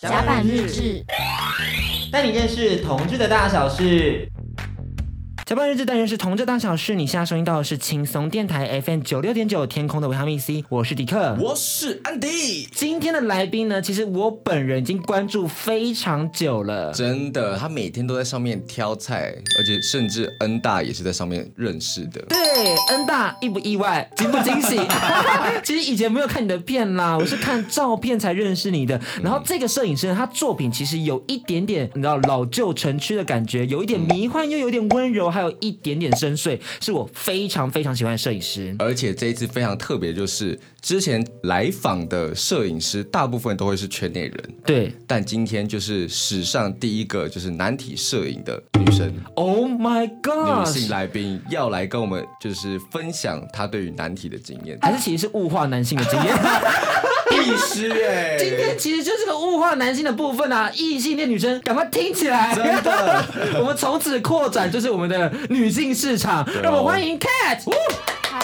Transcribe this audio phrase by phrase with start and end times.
[0.00, 1.04] 甲板日志，
[2.12, 4.30] 带你认识同志的大小事。
[5.48, 12.68] 甲板日志单元是同志大小事，你现在收听到的是轻松电台 FM 九六点九天空的维他命 C，我是迪克，我是安迪。
[12.70, 22.20] 今天的来宾呢，其实我本人已经关注非常久了，真的，他每天都在上面挑菜，而且甚至恩大也是在上面认识的。
[22.28, 24.78] 对，恩大意不意外，惊不惊喜？
[25.64, 29.00] 其实以前没有看你的片啦，我是看照片才认识你的。
[29.22, 35.32] 然后这个摄影师呢，他作品其实有一点点，你知道老旧城区的感觉，有一点迷幻，又有点温柔。
[35.38, 38.74] 还有一点点深邃，是我非常非常喜欢的摄影师。
[38.78, 44.92] 而且这一次非常特别，就是之前来访的摄影师大部分都会是圈内人，对。
[45.06, 50.66] 但今天就是史上第一个就是男体摄影的女生，Oh my God！
[50.66, 56.34] 女性来宾要来跟我们就是分享她对于男体的经验，还是其实是物化男性的经验？
[57.30, 58.36] 必须哎！
[58.38, 60.70] 今天其实就是个物化男性的部分啊！
[60.74, 63.24] 异性恋女生赶快听起来，真的，
[63.60, 66.46] 我们从此扩展就是我们的女性市场。
[66.62, 67.60] 让我们欢迎 Cat。
[68.30, 68.40] 嗨，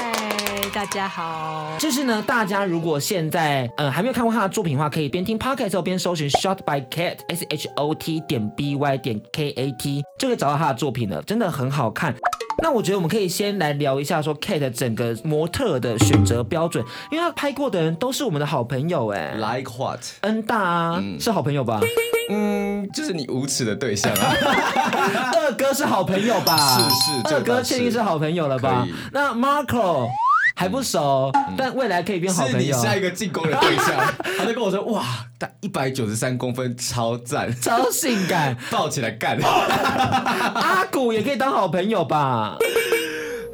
[0.72, 1.76] 大家好。
[1.78, 9.72] 就是呢，大家如果现在呃还没有看过他的作品的话，可以边听 Podcast 时候边搜寻 Shot by Cat S H O T 点 B Y 点 K A
[9.72, 12.14] T 就可以找到他的作品了，真的很好看。
[12.62, 20.00] 那我觉得我们可以先来聊一下说 Kate 整个模特的选择标准，因为他拍过的人都是我们的好朋友哎，Like what？
[20.20, 21.80] 恩大啊，嗯、是好朋友吧？
[22.30, 24.32] 嗯，就是你无耻的对象啊。
[25.36, 26.56] 二哥是好朋友吧？
[26.78, 28.86] 是是，二哥确定是好朋友了吧？
[29.12, 30.08] 那 Marco。
[30.56, 32.76] 还不熟，嗯、但未来可以变好朋友。
[32.80, 35.04] 下一个进攻的对象， 他就跟我说：“哇，
[35.38, 39.36] 他一百九十三公分，超赞，超性感， 抱起来干。
[39.42, 42.56] ”阿古也可以当好朋友吧？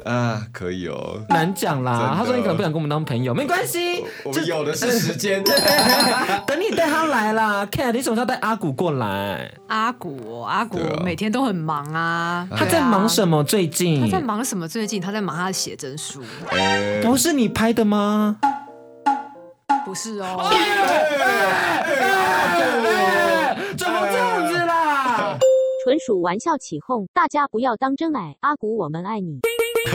[0.05, 2.15] 啊，可以哦，难讲啦。
[2.17, 5.43] 他说你可能不想跟我们当朋友，没关系，我们有的是时间。
[6.47, 9.51] 等你带他来啦，Cat，你什么时候带阿古过来？
[9.67, 12.47] 阿古，阿古每天都很忙啊。
[12.55, 13.43] 他在忙什么？
[13.43, 14.67] 最近他在忙什么？
[14.67, 16.21] 最近他在忙他的写真书。
[17.01, 18.37] 不是你拍的吗？
[19.85, 20.49] 不是哦。
[25.91, 28.37] 纯属玩笑起哄，大家不要当真哎。
[28.39, 29.41] 阿古，我们爱你。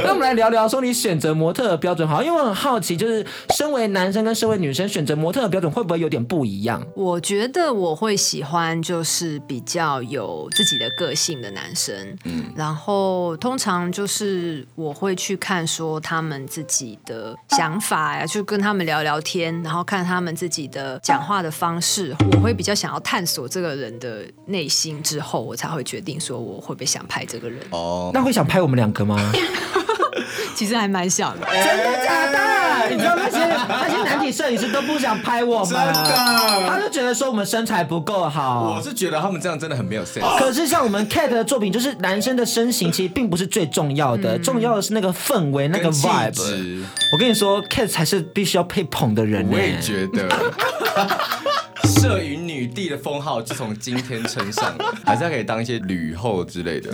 [0.05, 3.25] 那我们来聊聊，说你选择模特的标准好，因为我很好奇，就是
[3.57, 6.85] 身为男生跟身为女生选择模特的标准会不会有点不一样？
[6.95, 27.61] 我觉得我会喜欢就是比较有自己的个性的男生，嗯，然后通常就是我会去看说他们自己的想法呀，就跟他们聊聊天，然后看他们自己的讲话的方式，我会比较想要探索这个人的内心之后，我才会决定说我会不会想拍这个人。
[27.71, 29.17] 哦，那会想拍我们两个吗？
[30.55, 32.89] 其实还蛮想的，真的假的？
[32.89, 33.39] 你知道那些
[33.69, 38.75] 那些男体摄影师都不想拍我们，真的，他就觉得说我们身材不够好。
[38.77, 40.39] 我是觉得他们这样真的很没有 sense。
[40.39, 46.85] 可是像我们 Cat 的作品，就是男生的身形其实并不是最重要的，重要的是那个氛围、那个 vibe。
[47.13, 49.47] 我跟你说，Cat 才是必须要配捧的人。
[49.51, 50.29] 我也觉得，
[52.01, 56.91] 摄影女帝的封号就从今天称上了，还是要可以当一些吕后之类的。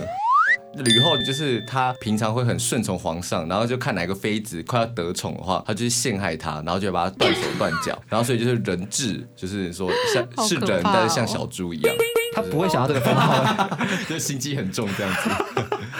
[0.75, 11.95] 吕后就是她平常会很顺从皇上，然后就看哪个妃子快要得宠的话，她就去陷害她，然后就把她断手断脚，然后所以就是人质，就是说像 是人，但是像小猪一样。
[12.35, 13.77] 她不会想要这个封号，
[14.09, 15.29] 就心机很重这样子。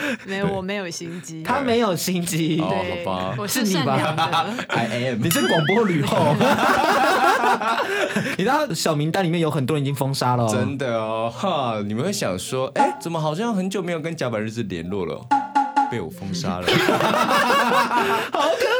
[0.26, 1.42] 没有，我没有心机。
[1.42, 2.60] 他没有心机。
[2.60, 5.22] 哦，好吧，我是你吧？I am。
[5.22, 6.34] 你是广播女后。
[8.36, 10.46] 你知道小名单里面有很多人已经封杀了。
[10.48, 11.80] 真的哦，哈！
[11.86, 15.20] 你们会想说，哎，怎么好像很久没有跟甲板日志联络了？
[15.90, 16.66] 被我封杀了。
[18.32, 18.73] 好可怕。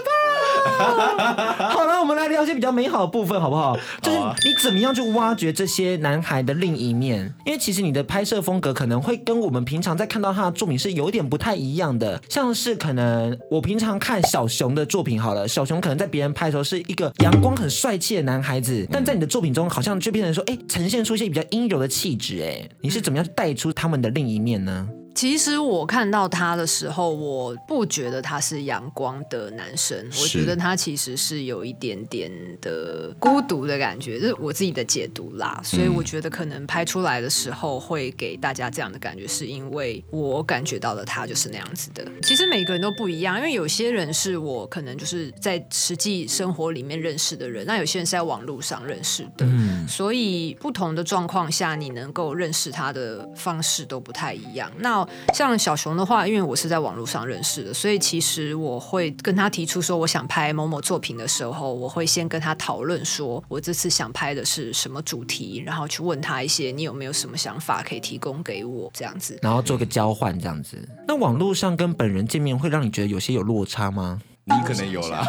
[1.70, 3.76] 好了，我们来聊一些比较美好的部分，好不好？
[4.02, 7.32] 就是你怎么样去挖掘这些男孩的另一面？
[7.44, 12.20] 因为其实你的拍摄风格可能会跟我们平常在看到他的作品是有点不太一样的。
[12.28, 22.43] 像是可能我平常看小熊的作品，好了，小熊可能在别人拍的时候是一个阳光很帅气的男孩子，但在你的作品中好像就变成说，哎，呈现出一些比较阴柔的气质。
[22.43, 24.88] 哎，你是怎么样带出他们的另一面呢？
[25.14, 32.31] 其实我看到他的时候，我不觉得他是阳光的男生，我觉得他其实是有一点点
[32.61, 35.61] 的孤独的感觉，这是我自己的解读啦。
[35.62, 42.05] 所以我觉得可能拍出来的时候会给大家这样的感觉，是因为我感觉到了他就是那样子的。
[42.22, 49.46] 其实每个人都不一样，因为有些人是我可能就是在实际生活里面认识的人，那有些人是在网络上认识的，
[49.88, 54.70] 所以不同的状况下，你能够认识他的方式都不太一样。
[54.78, 70.76] 那后像小熊的话，因为我是在网络上认识的，所以其实我会跟他提出说我想拍某某作品的时候，我会先跟他讨论说我这次想拍的是什么主题，然后去问他一些你有没有什么想法可以提供给我这样子，然后做个交换这样子。
[71.06, 74.20] 那网络上跟本人见面会让你觉得有些有落差吗？
[74.46, 75.26] 你可能有啦。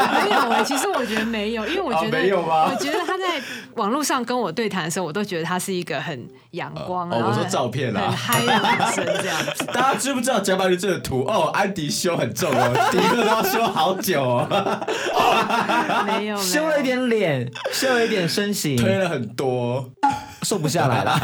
[0.00, 2.68] 没有哎、欸，其实我觉得没有，因为我觉得、哦、没有吗？
[2.72, 3.40] 我觉得他在
[3.74, 9.64] 网络上跟我对谈的时候，我都觉得他是一个很阳光、呃、哦，我说照片啊，很嗨的男生这样子。
[9.72, 11.24] 大家知不知道贾宝玉这个图？
[11.26, 14.46] 哦，安迪修很重哦，迪克都要修好久哦。
[16.06, 19.90] 没有，修了一点脸，修了一点身形，推了很多，
[20.42, 21.18] 瘦不下来了。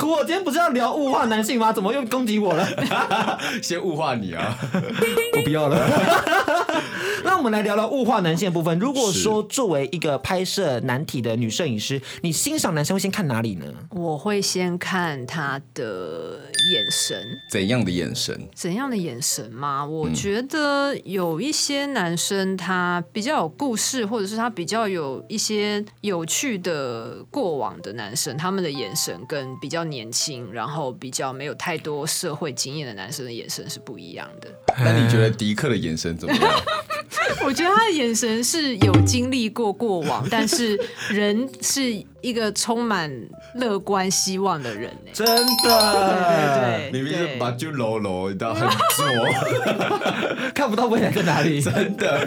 [0.00, 1.72] 我今天不是要聊物化男性吗？
[1.72, 2.66] 怎么又攻击我了？
[3.62, 4.56] 先物化你啊！
[5.36, 5.78] 我不要了。
[7.24, 8.78] 那我们来聊聊物化男性的部分。
[8.78, 13.66] 如果说作为一个拍摄男体的女摄影师，你欣赏男生会先看哪里呢？
[13.90, 16.40] 我会先看他的
[16.72, 17.16] 眼神。
[17.50, 18.48] 怎样的眼神？
[18.54, 19.84] 怎样的眼神吗？
[19.84, 34.48] 我觉得有一些男生他比较有故事，或者是他比较有一些有趣的过往的男生，他们的眼神跟比较年轻，然后比较没有太多社会经验的男生的眼神是不一样的。
[34.78, 36.42] 那你觉得迪克的眼神怎么样？
[37.44, 40.78] 我觉得他的眼神是有经历过过往，但是
[41.10, 41.82] 人是
[42.20, 43.10] 一个充满
[43.56, 44.90] 乐观希望的人。
[45.12, 48.66] 真的，对对对，明明是把就喽喽，你知道很
[48.96, 49.06] 作，
[50.54, 52.26] 看不到未来在哪里，真的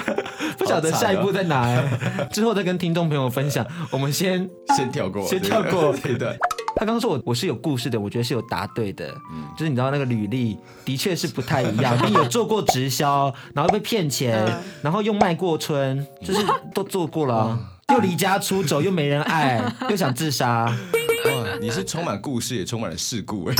[0.58, 1.82] 不晓得下一步在哪，
[2.30, 3.66] 之后再跟听众朋友分享。
[3.90, 6.36] 我们先先跳过，先跳过这一段。
[6.78, 14.46] 他刚刚说我我是有故事的，我觉得是有答对的，嗯，就是你知道那个履历的确是不太一样， 你有做过直销，然后被骗钱，
[14.82, 16.44] 然后又卖过春，就是
[16.74, 17.58] 都做过了，
[17.94, 20.64] 又离家出走，又没人爱，又想自杀，
[21.24, 23.54] 哇，你是充满故事也充满了事故 哎，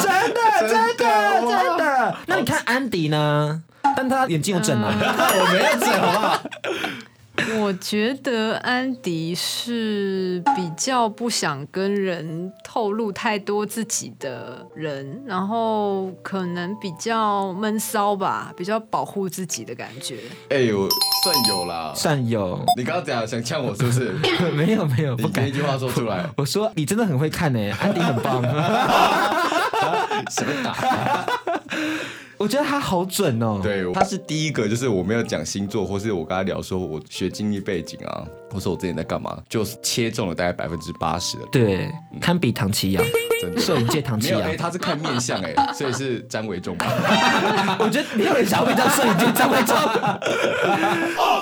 [0.00, 3.62] 真的真的真的，那你看安迪呢？
[3.96, 6.42] 但他眼睛有整啊，我没有整好不好？
[7.60, 20.16] 我觉得安迪是比较不想跟人透露太多自己的人，然后可能比较闷骚吧，比较保护自己的感觉。
[20.48, 20.88] 哎呦，
[21.24, 22.64] 算有啦，算有。
[22.76, 24.12] 你刚刚讲想呛我是不是？
[24.54, 26.24] 没有没有，不敢一句话说出来。
[26.36, 28.40] 我说你真的很会看呢，安迪很棒。
[30.30, 30.74] 什么打？
[32.36, 41.90] 我觉得他好准哦，对，他是第一个，就是我没有讲星座，或是我跟他聊说我学经历背景啊，或是我之前在干嘛，就是切中了大概百分之八十的，对，
[42.20, 43.04] 堪比唐綺阳，
[43.42, 46.86] 真的， 摄影界唐綺阳，哎，他是看面相哎，所以是张维中吧？
[47.80, 49.74] 我觉得没有人想要被叫摄影界张维中。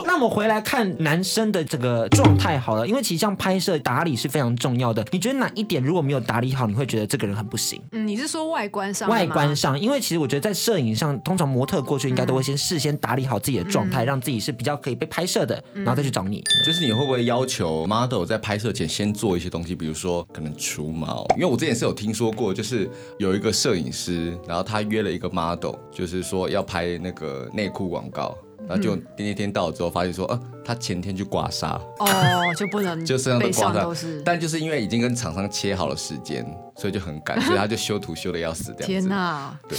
[0.06, 7.80] 那我们回来看男生的这个状态好了，因为其实像拍摄打理是非常重要的，你觉得哪一点如果没有打理好，你会觉得这个人很不行？
[7.92, 9.08] 嗯，你是说外观上？
[9.08, 16.42] 外观上，因为其实我觉得在摄影上，通常模特过去应该都会先事先打理好自己的状态，嗯、让自己是比较可以被拍摄的，嗯、然后再去找你。
[16.66, 21.26] 就是你会不会要求 model 在拍摄前先做一些东西，比如说可能除毛？
[21.36, 22.88] 因为我之前是有听说过，就是
[23.18, 28.36] 有一个摄影师，然后他约了一个 model，就是说要拍那个内裤广告。
[28.68, 38.86] 然后就那天到了之后，发现说，呃，他前天去刮痧，哦，就不能 就身上都刮痧，但就是因为已经跟厂商切好了时间，所以就很赶， 所以他就修图修的要死这样子。
[38.86, 39.78] 天哪，对，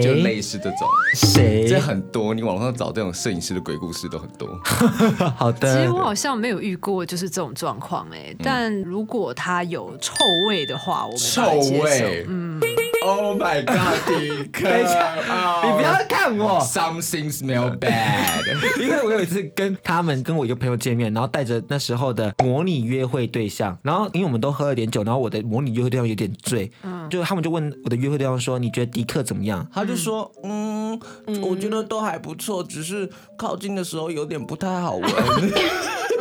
[0.00, 0.80] 就就类似这种，
[1.14, 1.66] 谁？
[1.68, 4.48] 这很多，你网上找这种摄影师的鬼故事都很多。
[5.36, 10.14] 好的，其实我好像没有遇过就是这种状况哎，但如果他有臭
[10.48, 11.42] 味的话，我们臭
[11.82, 12.60] 味，嗯。
[13.04, 14.00] Oh my god！
[14.06, 15.14] 迪克，等一下，
[15.62, 16.58] 你不要看我。
[16.62, 18.56] Something smell bad。
[18.80, 30.98] 因为我有一次跟他们跟我一个朋友见面，然后带着那时候的模拟约会对象，然后因为我们都喝了点酒，然后我的模拟约会对象有点醉，嗯，就他们就问我的约会对象说：“你觉得迪克怎么样？”他就说：“嗯，
[31.42, 35.10] 我觉得都还不错，只是靠近的时候有点不太好闻。”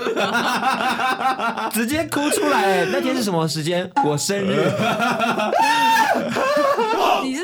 [1.72, 2.86] 直接哭出来！
[2.92, 3.90] 那天是什么时间？
[4.04, 4.70] 我生日。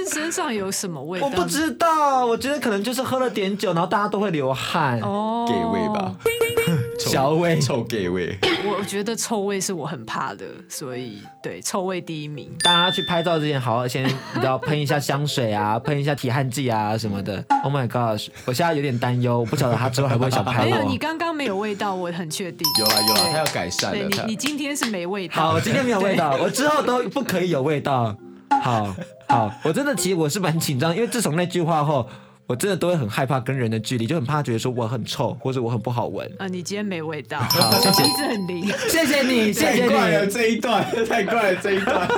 [0.09, 1.27] 身上有什么味道？
[1.27, 4.99] 我不知道，我觉得可能就是喝了点酒，然后大家都会流汗。
[5.01, 6.15] 哦，gay 味吧，
[6.99, 8.37] 小味，臭 gay 味。
[8.65, 12.51] 我觉得臭味是我很怕的，所以对臭味第一名。
[12.61, 17.43] 大家去拍照之前，好好先你知道喷一下香水啊， 喷一下体汗剂啊什么的。
[17.63, 20.69] Oh my gosh，我现在有点担忧，我不晓得他之后还会不会想拍我。
[20.69, 22.67] 没有，你刚刚没有味道，我很确定。
[22.79, 24.07] 有啊有啊，他要改善了。
[24.25, 25.35] 你你今天是没味道。
[25.35, 28.15] 好，我今天没有味道，我之后都不可以有味道。
[28.61, 28.95] 好
[29.27, 32.07] 好，我真的其实我是蛮紧张，因为自从那句话后，
[32.49, 36.27] 我真的都会很害怕跟人的距离，就很怕觉得说我很臭或者我很不好闻。
[36.39, 40.31] 啊，你今天没味道，好，谢谢，鼻子很灵，谢谢你，谢谢你。
[40.31, 42.09] 这一段太怪了，这一段。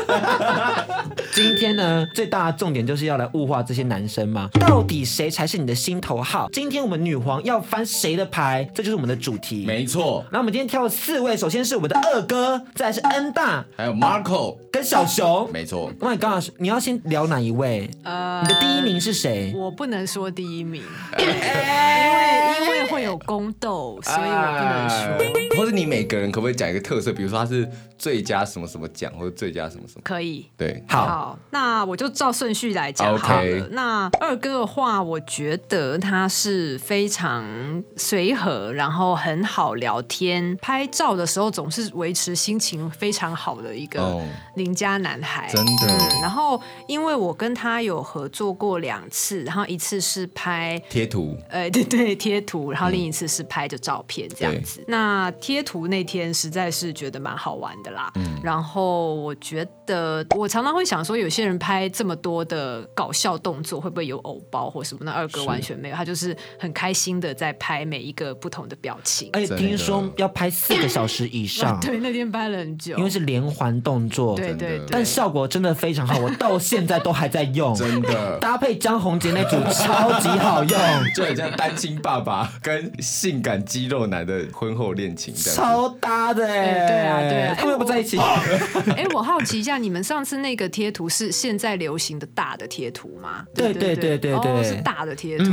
[1.35, 6.47] 今天呢，最大的重点就是要来物化这些男生嘛，到底谁才是你的心头好？
[6.53, 8.65] 今天我们女皇要翻谁的牌？
[8.73, 9.65] 这就是我们的主题。
[9.65, 10.23] 没错。
[10.31, 15.51] 那我们今天挑了四位，首先是我们的二哥，再来是恩大，还有 Marco 跟小熊。
[15.51, 15.91] 没错。
[15.99, 17.89] Oh my god，你要先聊哪一位？
[18.03, 19.53] 呃，你的第一名是谁？
[19.57, 20.83] 我不能说第一名，
[21.17, 21.33] 因为
[22.61, 25.57] 因为会有宫斗，所以我不能说。
[25.57, 27.11] 或者你每个人可不可以讲一个特色？
[27.13, 30.01] 比如说他是最佳什么什么奖，或者最佳什么什么？
[30.03, 30.49] 可以。
[30.57, 31.05] 对，好。
[31.05, 33.43] 好，那我就照顺序来讲好了。
[33.43, 33.67] Okay.
[33.71, 37.45] 那二哥的话，我觉得他是非常
[37.97, 44.19] 随和，然后很好聊天，拍照的时候总是维持心情非常好的一个
[44.55, 45.47] 邻家男孩。
[45.51, 45.87] 真的。
[45.87, 46.21] 嗯。
[46.21, 54.81] 然后，因为我跟他有合作过两次，然后一次是拍贴图，哎， 对对，贴图，然后另一次是拍的照片这样子。
[54.81, 58.11] 嗯、那贴图那天实在是觉得蛮好玩的啦。
[58.15, 58.39] 嗯。
[58.43, 65.01] 然后我觉得，我常常会想说，有些人拍这么多的搞笑动作，会不会有偶包或什么？
[65.03, 69.29] 那二哥完全没有，他就是很开心的在拍每一个不同的表情。
[69.33, 71.79] 而且，听说要拍四个小时以上。
[71.81, 74.35] 对，那天拍了很久，因为是连环动作。
[74.35, 74.85] 对对对。
[74.89, 77.73] 但效果真的非常好，我到现在都还在用。
[77.75, 78.37] 真的。
[78.39, 79.57] 搭配张宏杰那组
[79.93, 80.79] 超级好用，
[81.15, 86.87] 就很像单亲爸爸跟性感肌肉男的婚后恋情，超搭的哎。
[86.87, 88.17] 对啊对啊，他们又不在一起。
[88.17, 93.43] 哎，我好奇一下，你们上次那个贴图是现在流行的大的贴图吗？
[93.53, 95.45] 对对对对对，是大的贴图。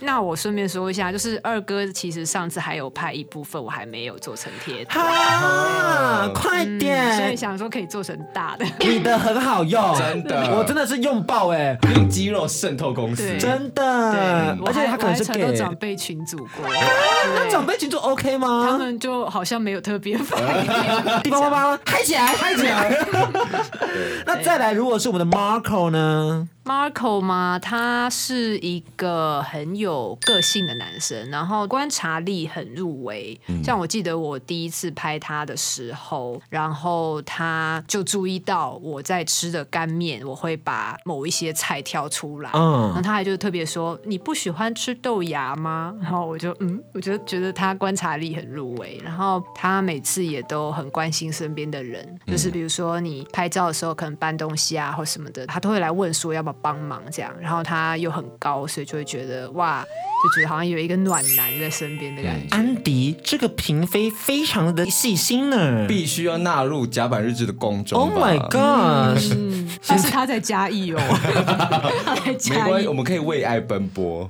[0.00, 4.98] 那我顺便说一下，就是二哥其实上次还有拍一部分，我还没有做成贴图。
[4.98, 7.16] 哈，快点！
[7.16, 8.64] 所以想说可以做成大的。
[8.80, 13.79] 你的很好用，真的，我真的是用爆哎，用肌肉渗透公司，真的。
[13.84, 16.66] 而且他可能是给长辈群组过，
[17.34, 18.66] 那长辈群组 OK 吗？
[18.70, 21.22] 他们就好像没有特别反应。
[21.22, 23.06] 第八八八，嗨起来，嗨起来！
[24.26, 27.58] 那再来，如果是我们的 Marco 呢？Marco 吗？
[27.58, 33.36] 他是一个很有个性的男生，然后观察力很入微。
[33.48, 42.50] 嗯、像我记得我第一次拍他的时候，然后他就注意到我在吃的干面，我会把某一些菜挑出来。
[42.52, 48.96] 嗯，然后他还就特别说：“你不喜欢吃豆芽吗？”然后我就嗯，我就觉得他观察力很入微。
[49.02, 56.59] 然后他每次也都很关心身边的人，嗯、就是比如说你拍照的时候可能搬东西啊或什么的，他都会来问说要不要。
[56.62, 62.56] 帮忙这样，然后他又很高，所以就会觉得哇，就觉得好像有一个暖男在身边的感觉。
[62.56, 67.98] 安迪这个嫔妃非常的细心呢，必须要纳入甲板日志的宫中。
[67.98, 69.22] Oh my god！
[69.32, 71.00] 嗯，但是他在嘉义哦，
[72.04, 74.28] 他在嘉义，没关系，我们可以为爱奔波。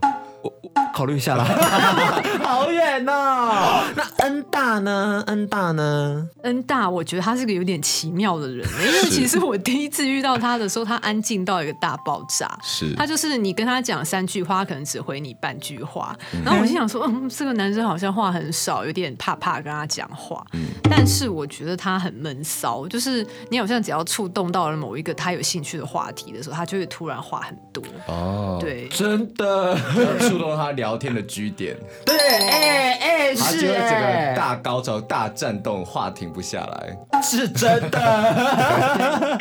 [0.92, 1.44] 考虑一下啦，
[2.44, 3.82] 好远哦。
[3.96, 5.22] 那恩大呢？
[5.28, 6.28] 恩大呢？
[6.42, 12.58] 恩大，我觉得他是个有点奇妙的人， 因为其实我第一次遇到他的时候，他安静到一个大爆炸。
[12.62, 16.14] 是，他就是你跟他讲三句话，可能只回你半句话。
[16.44, 20.44] 然后我心想说，嗯，这个男生好像话很少，有点怕怕跟他讲话。
[20.52, 27.82] 嗯，但是我觉得他很闷骚，就是你好像只要触动到了某一个他有兴趣的话题的时候，他就会突然话很多。
[28.06, 29.74] 哦，对，真的
[30.20, 30.70] 触动他。
[30.80, 31.76] 聊天的据点，
[32.06, 39.38] 对，哎哎，是，他觉得整个大高潮、大战斗，话停不下来，是真的。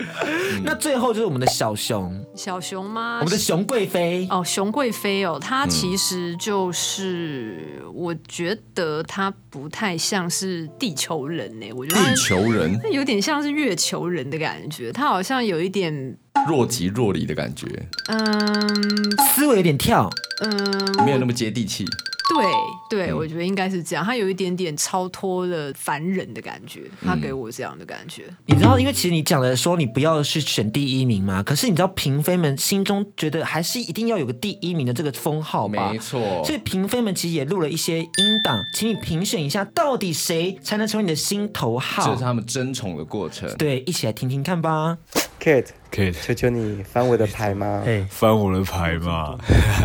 [0.63, 3.19] 那最后就是我们的小熊，小熊吗？
[3.19, 16.17] 我们的熊贵妃哦，熊贵妃哦，她其实就是，我觉得她不太像是地球人呢，我觉得地球人，有点像是月球人的感觉，她好像有一点。
[16.47, 17.67] 若即若离的感觉，
[18.07, 20.09] 嗯，思维有点跳，
[20.41, 21.85] 嗯，没有那么接地气。
[22.29, 22.45] 对
[23.07, 24.05] 对，我觉得应该是这样。
[24.05, 28.25] 他有一点点超脱了凡人的感觉，他给我这样的感觉。
[28.45, 35.91] 你知道，因为其实你讲的说你不要去选第一名嘛，可是你知道嫔妃们心中觉得还是一定要有个第一名的这个封号吧？
[35.91, 36.19] 没错。
[36.45, 42.05] 所以嫔妃们其实也录了一些音档，请你评选一下，到底谁才能成为你的心头号？
[42.05, 43.51] 这是他们争宠的过程。
[43.57, 44.97] 对，一起来听听看吧。
[45.41, 47.81] Kate，Kate，求求你翻我的牌吗？
[47.85, 49.37] 嘿，翻我的牌吗？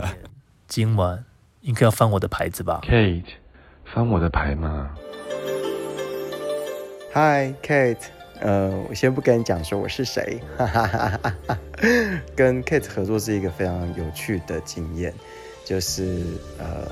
[0.69, 1.25] 今晚
[1.65, 3.25] 应该要翻我的牌子吧？Kate，
[3.87, 4.91] 翻我的牌吗
[7.15, 7.97] ？Hi，Kate，
[8.41, 11.59] 呃，我先不跟你讲说我是谁，哈哈哈哈哈。
[12.37, 15.15] 跟 Kate 合作是一个非常有趣的经验，
[15.65, 16.23] 就是
[16.59, 16.87] 呃，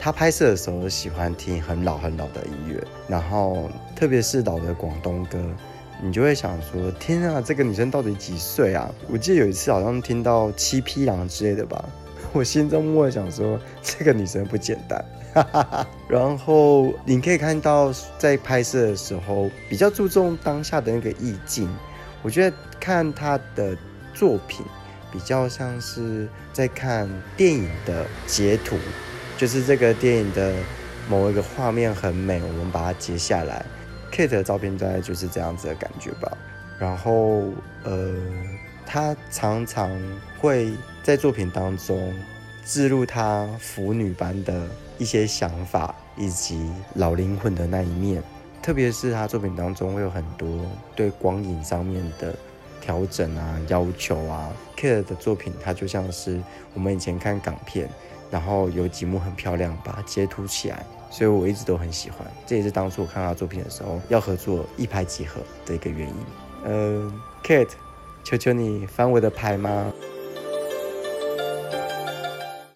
[0.00, 5.38] 他拍摄的时候喜欢听很老很老的音乐，然后特别是老的广东歌。
[6.02, 8.92] 你就会想说：天啊，这个女生到底几岁啊？
[9.08, 11.82] 我记得有一次好像听到七匹狼之类的吧，
[12.36, 15.04] 我心中默想说， 这个女生不简单。
[16.08, 21.68] 然后你可以看到，在拍摄的时候比较注重当下的那个意境。
[22.22, 23.76] 我觉得看她的
[24.14, 24.64] 作品，
[25.12, 28.76] 比较像是在看电影的截图，
[29.36, 30.54] 就是这个电影的
[31.08, 33.64] 某一个画面很美，我们把它截下来。
[34.10, 36.32] Kate 的照片大概就是这样子的感觉吧。
[36.78, 37.44] 然后，
[37.84, 38.14] 呃，
[38.86, 39.90] 她常常
[40.38, 42.14] 会在作品当中
[42.64, 44.66] 置入她腐女般的。
[44.98, 48.22] 一些想法以及老灵魂的那一面，
[48.62, 50.48] 特别是他作品当中会有很多
[50.94, 52.34] 对光影上面的
[52.80, 54.50] 调整啊、要求啊。
[54.74, 56.40] Kate 的作品，它就像是
[56.72, 57.86] 我们以前看港片，
[58.30, 62.26] 然后有几幕很漂亮，把它截图起来，所以我一直都很喜欢。
[62.46, 66.14] 这也是当初我看他作品的时候要合作一拍即合的一个原因。
[66.64, 67.68] 嗯，Kate，
[68.26, 69.92] 求求你翻我的牌吗？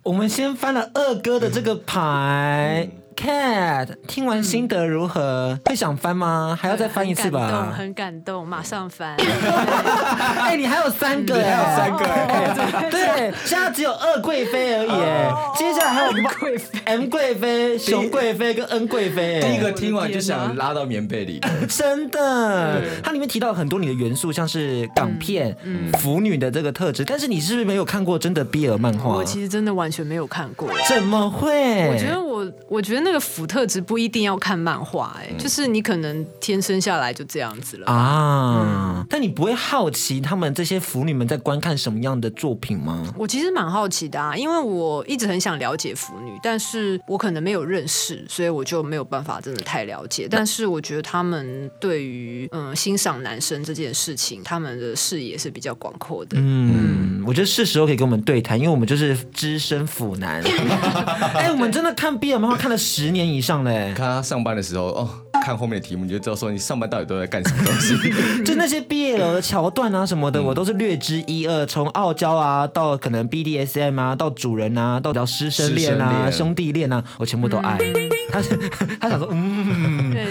[0.04, 2.88] 我们先翻了二哥的这个牌。
[2.88, 5.58] 嗯 Cat 听完心得如何？
[5.66, 6.56] 会想翻吗？
[6.58, 7.40] 还要再翻一次吧。
[7.40, 9.14] 很感动，很感动，马上翻。
[10.40, 12.88] 哎，你还有三个哎，还有三个哎。
[12.90, 12.99] 对，
[13.44, 15.30] 现在只有二贵妃而已哎。
[15.54, 19.40] 接下来还有什么贵妃、M 贵妃、熊贵妃跟 N 贵妃。
[19.42, 21.38] 第一个听完就想拉到棉被里。
[21.68, 25.54] 真的，它里面提到很多你的元素，像是港片、
[25.98, 27.04] 腐女的这个特质。
[27.04, 29.10] 但是你是不是没有看过真的 BL 漫画？
[29.10, 30.70] 我其实真的完全没有看过。
[30.88, 31.88] 怎么会？
[31.90, 33.10] 我觉得我，我觉得那。
[33.10, 39.00] 个腐特质不一定要看漫画，哎，就是你可能天生下来就这样子了啊。
[39.00, 43.09] 嗯、但你不会好奇他们这些腐女们在观看什么样的作品吗？
[43.16, 50.28] 我其实蛮好奇的啊，因为我一直很想了解腐女，但是我可能没有认识，所以我就没有办法真的太了解。
[50.30, 56.38] 但是我觉得他们对于嗯欣赏男生这件事情，他们的视野是比较广阔的。
[56.38, 60.40] 嗯，嗯我觉得是时候可以跟我们对谈，因为我们就是资深腐男。
[61.34, 63.00] 哎、欸，我们真的看 BL 漫画看了十。
[63.00, 63.94] 十年以上嘞！
[63.96, 65.08] 看他上班的时候哦，
[65.42, 67.96] 看后面的题目你就知道说你上班到底都在干什么东西。
[68.44, 71.64] 就那些 BL 的桥段啊什么的，嗯、我都是略知一二。
[71.66, 77.78] 从傲娇啊，到可能 BDSM 啊，到主人啊，到叫师生恋啊、兄弟恋啊，我全部都爱。
[77.78, 78.40] 嗯、他
[79.00, 80.12] 他想说， 嗯。
[80.12, 80.26] 对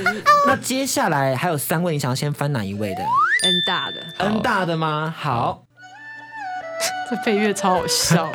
[0.48, 3.02] 那接下来还有三位，你想要先翻哪一位的
[3.44, 5.14] ？N 大的，N 大的吗？
[5.18, 5.64] 好，
[7.10, 8.32] 这配乐超好笑。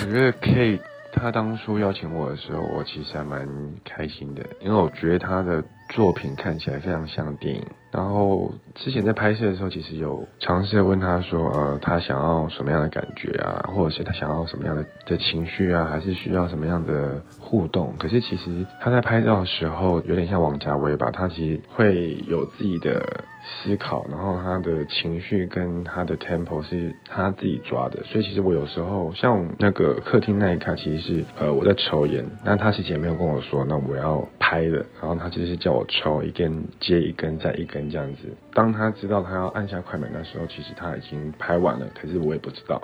[0.00, 0.80] 我觉得 K。
[1.12, 3.40] 他当初邀请我的时候，我其实还蛮
[3.84, 7.62] 开心的，因为我觉得他的作品看起来非常像电影。
[7.92, 17.92] 然后之前在拍摄的时候，其实有尝试问他说，呃，他想要什么样的感觉啊，或者是他想要什么样的的情绪啊，还是需要什么样的互动？
[17.98, 23.24] 可是其实他在拍照的时候，有点像王家卫吧，他其实会有自己的
[23.62, 28.02] 思考，然后他的情绪跟他的 tempo 是他自己抓的。
[28.04, 37.90] 所以其实我有时候像那个客厅那一刻，其实是呃我在抽烟，那他其实也没有跟我说，那我要拍的，然后他其实是叫我抽一根接一根再一根。
[37.90, 42.80] 这样子，当他知道他要按下快门的时候，其实他已经拍完了，可是我也不知道。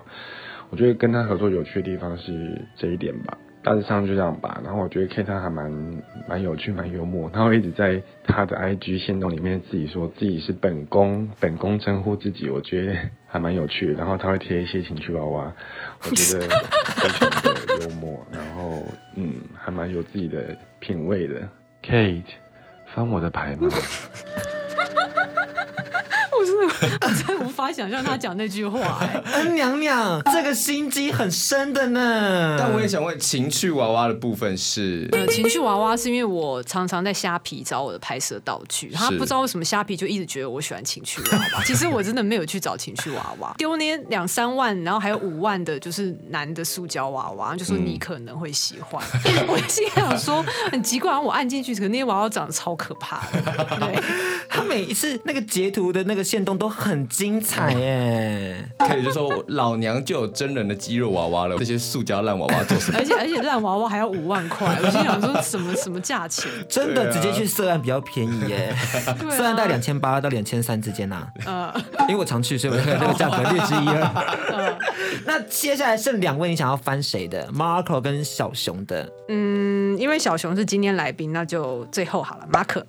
[0.70, 4.60] 我觉得跟他合作有趣的地方是这一点吧，大致上就这样吧。
[4.62, 5.68] 然后我觉得 K 他还蛮
[6.28, 12.94] 蛮有趣、蛮幽默，他会一直在他的 IG 线动里面自己说自己是本宫，本宫称呼自己，我觉得
[13.26, 13.94] 还蛮有趣的。
[13.94, 15.52] 然后他会贴一些情趣娃娃，
[16.04, 18.84] 我觉得非常的幽默，然后
[19.16, 21.48] 嗯，还蛮有自己的品味的。
[21.82, 22.22] Kate，
[22.94, 23.68] 翻我的牌吗？
[27.00, 32.56] 我真无法想象他讲那句话， 哎，恩娘娘，这个心机很深的呢。
[32.58, 35.08] 但我也想问，情趣娃娃的部分是？
[35.12, 41.62] 呃，情趣娃娃是因为我常常在虾皮找我的拍摄道具，他不知道为什么虾皮就一直觉得我喜欢情趣娃娃。
[41.64, 49.02] 其实我真的没有去找情趣娃娃，丢那两三万，然后还有五万的，就是男的塑胶娃娃，就说你可能会喜欢。
[49.24, 52.26] 嗯、我心想说很奇怪，我按进去，可那些娃娃。
[52.36, 53.40] 长得超可怕的。
[53.80, 54.02] 对，
[54.48, 62.98] 他每一次那个截图的那个线动都很精彩耶，可以就说老娘就有真人的肌肉娃娃了，这些塑胶烂娃娃做什么？
[63.00, 66.50] 而且而且烂娃娃还要五万块，我心想说什么什么价钱？
[66.68, 68.74] 真的直接去涉案比较便宜耶，
[69.30, 71.26] 色按大概两千八到两千三之间呐。
[71.44, 71.72] 呃，
[72.08, 74.76] 因为我常去，所以我看这个价格略知一二。
[75.24, 79.08] 那接下来剩两位，你想要翻谁的？Marco 跟小熊的。
[79.28, 82.82] 嗯，因为小熊是今天来宾，那就最后好了，Marco。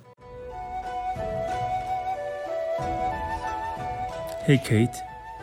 [4.48, 5.02] Hey Kate，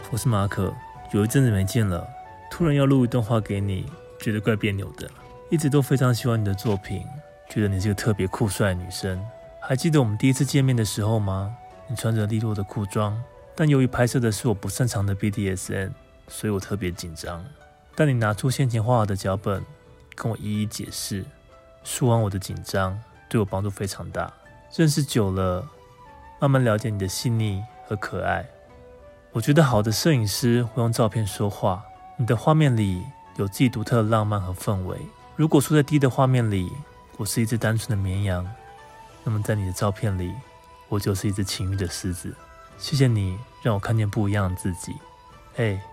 [0.10, 0.74] 我是马可，
[1.12, 2.10] 有一阵子没见了，
[2.50, 3.86] 突然要录一段话给你，
[4.20, 5.08] 觉得怪别扭的。
[5.52, 7.06] 一直都非常喜欢你的作品，
[7.48, 9.24] 觉得你是个特别酷帅的女生。
[9.62, 11.56] 还记得我们第一次见面的时候吗？
[11.88, 13.16] 你穿着利落的裤装，
[13.54, 15.92] 但由于拍摄的是我不擅长的 BDSM，
[16.28, 17.46] 所以我特别紧张。
[17.94, 19.64] 但你拿出先前画好的脚本，
[20.16, 21.24] 跟我一一解释，
[21.84, 24.34] 舒缓我的紧张，对我帮助非常大。
[24.76, 25.64] 认识久了，
[26.42, 28.44] 慢慢了解你的细腻和可爱。
[29.36, 31.84] 我觉得好的摄影师会用照片说话。
[32.16, 34.98] 你的画面里有自己独特的浪漫和氛围。
[35.36, 36.72] 如果说在低的画面里，
[37.18, 38.50] 我是一只单纯的绵羊，
[39.26, 40.34] 那么在你的照片里，
[40.88, 42.34] 我就是一只情欲的狮子。
[42.78, 44.96] 谢谢你让我看见不一样的自己。
[45.58, 45.84] 哎，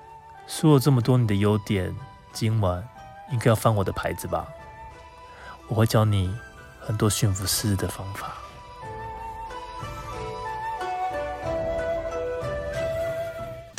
[0.47, 1.93] 说了这么多你的优点，
[2.33, 2.89] 今晚
[3.33, 4.47] 应该要翻我的牌子吧？
[5.67, 6.33] 我会教你
[6.79, 8.35] 很多驯服狮子的方法。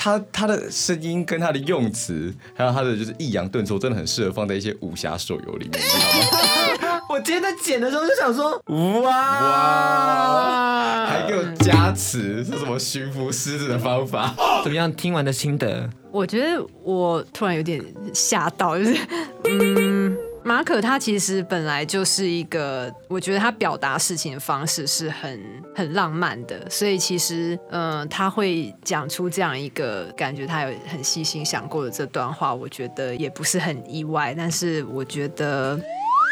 [0.03, 7.01] 他他的声音跟他的用词，还有他的就是抑扬顿挫，真的很适合放在一些武侠手游里面，你知道吗？
[7.07, 8.61] 我今天在剪的时候就想说，
[9.01, 14.35] 哇，哇还给我加持，是什么驯服狮子的方法？
[14.61, 14.91] 怎么样？
[14.91, 15.89] 听完的心得？
[16.11, 17.81] 我觉得我突然有点
[18.13, 18.97] 吓到，就是
[19.45, 20.17] 嗯。
[20.45, 25.39] 马可他其实本来就是一个，我觉得他表达事情的方式是很
[25.73, 35.79] 很浪漫的，所以其实嗯、呃，他会讲出这样一个感觉，他有很细心想过的这段话，我觉得也不是很意外，但是我觉得。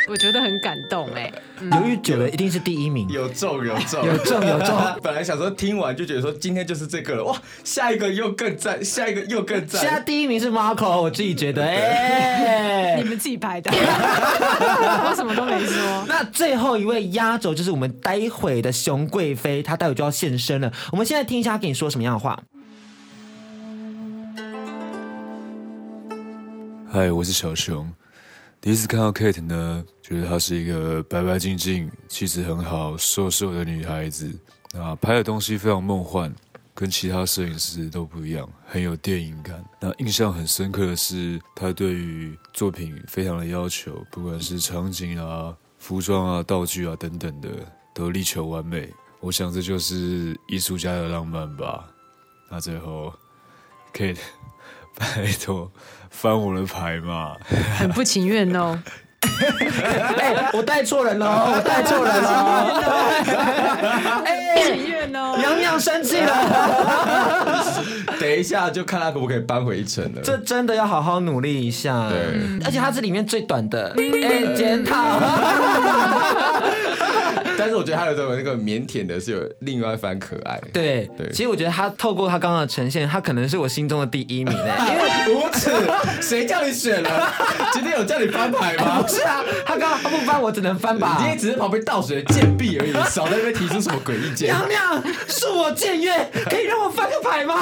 [0.07, 4.75] 我觉得很感动哎，犹豫久了一定是第一名，有中有中有中有中。
[5.01, 9.79] 本来想说听完就觉得说今天就是这个了，哇，下一个又更赞，下一个又更赞。
[9.79, 16.05] 现在第一名是 Marco，我自己觉得 哎，你们自己排的， 我什么都没说。
[16.07, 20.71] 那最后一位压轴就是我们待会的熊贵妃，她待会就要现身了。
[20.91, 22.41] 我们现在听一下她跟你说什么样的话。
[26.91, 27.87] 嗨，我是小熊。
[28.61, 34.31] 第一次看到 Kate 呢，觉得她是一个白白净净、气质很好、瘦瘦的女孩子
[34.77, 36.31] 啊，拍的东西非常梦幻，
[36.75, 39.65] 跟其他摄影师都不一样，很有电影感。
[39.79, 47.49] 那印象很深刻的是，她对于作品非常的要求，不管是场景啊、服装啊、道具啊等等的，
[47.95, 48.87] 都力求完美。
[49.21, 51.89] 我想这就是艺术家的浪漫吧。
[52.47, 53.11] 那最后
[53.91, 54.19] ，Kate。
[54.93, 55.71] 拜托，
[56.11, 57.35] 翻我的牌嘛！
[57.79, 58.77] 很不情愿哦。
[60.19, 62.81] 哎，我带错人了，我带错人了。
[64.25, 65.35] 哎，情愿哦。
[65.37, 66.33] 娘娘生气了。
[68.19, 70.21] 等一下就看他可不可以扳回一城了。
[70.23, 72.09] 这真的要好好努力一下。
[72.09, 73.95] 对，而且他是里面最短的。
[73.97, 74.95] 哎，检讨。
[77.61, 80.59] 但是我觉得他的这种那个腼腆的是有另外一番可爱。
[80.73, 84.95] 对对，其实我觉得他透过他刚刚的呈现，他可能是我心中的第一名哎。
[84.95, 85.71] 因 为如此，
[86.19, 87.31] 谁叫你选了？
[87.71, 89.01] 今天有叫你翻牌吗？
[89.03, 91.17] 不是啊，他刚刚他不翻，我只能翻吧。
[91.19, 94.47] 你今天只是旁边倒水的贱婢而已，少在那边提出什么鬼意见。
[94.49, 96.13] 娘娘，恕我僭越，
[96.49, 97.61] 可以让我翻个牌吗？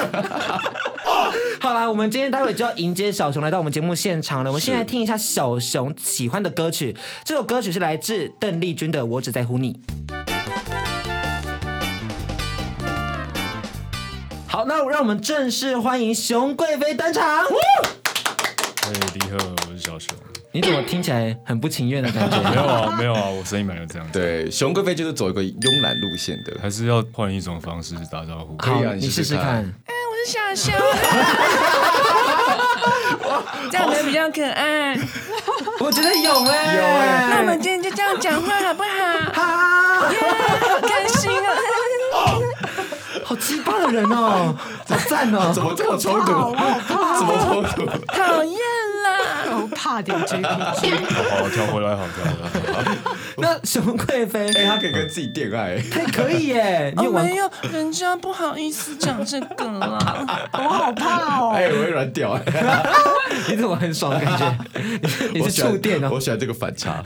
[1.60, 4.50] 好啦，我们今天待会就要迎接小熊来到我们节目现场了。
[4.50, 9.74] 我们先来听一下小熊喜欢的歌曲，这首歌曲是来自邓丽君的《我只在乎你》。
[14.48, 17.46] 好，那让我们正式欢迎熊贵妃登场。
[17.46, 20.10] 嘿，你好，我是小熊。
[20.52, 22.42] 你怎么听起来很不情愿的感觉？
[22.50, 24.08] 没有啊，没有啊，我声音本来就这样。
[24.12, 28.58] 对，熊贵妃就是走一个慵懒路线的，还是要换一种方式打招呼？
[28.58, 29.72] 可以啊，你试试看。
[30.20, 30.74] 哎，我是小熊。
[33.72, 34.98] 这样子比较可爱。
[35.80, 37.28] 我觉得有哎，有哎。
[37.30, 38.90] 那我们今天就这样讲话好不好？
[39.34, 40.10] 好。
[40.88, 41.56] 开心啊！
[43.24, 44.56] 好奇葩的人哦，
[44.90, 45.52] 好赞哦！
[45.54, 46.26] 怎么这么冲突？
[46.26, 47.86] 怎么冲突？
[48.08, 48.60] 讨厌
[49.70, 50.92] 怕点 JPG。
[51.30, 52.98] 好，跳回来，好跳回来。
[53.38, 56.94] 那熊贵妃，哎，他可以跟自己恋爱，他可以耶！
[56.98, 61.54] 你没有，人家不好意思讲这个啦， 我好怕哦。
[61.56, 62.42] 哎，我会软掉哎。
[63.48, 64.58] 你怎么很爽的感觉？
[65.34, 66.10] 你是触电哦。
[66.12, 67.04] 我喜欢这个反差。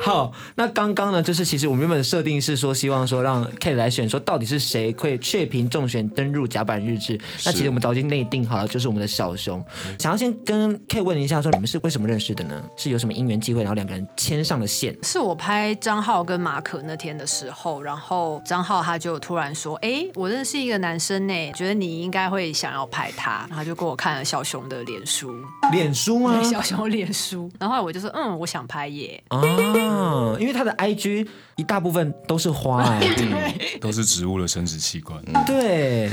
[0.00, 7.18] 好，那刚刚呢，就是其实我们原本设定是说，希望说让 Kate 来选，说到底是谁会雀屏中选登入甲板日志。
[7.44, 9.64] 那其实我们早已经内定好了，就是我们的小熊。
[9.98, 12.62] 想要先跟 Kate 问一下，说你们是为什么认识的呢？
[12.76, 14.96] 是有什么因缘机会，然后两个人牵上了线？
[15.02, 25.32] 是我拍张浩跟马可那天的时候，然后张浩他就突然说：“哎，我认识一个男生呢，觉得你应该会想要拍他。”然后就给我看了小熊的脸书，
[25.70, 26.42] 脸书吗？
[26.44, 27.50] 小熊脸书。
[27.58, 29.40] 然后我就说：“嗯，我想拍耶。”啊。
[29.74, 31.26] 嗯，因为他的 IG
[31.62, 35.16] 一大部分都是花 哎，都是植物的生殖器官。
[35.46, 36.10] 对，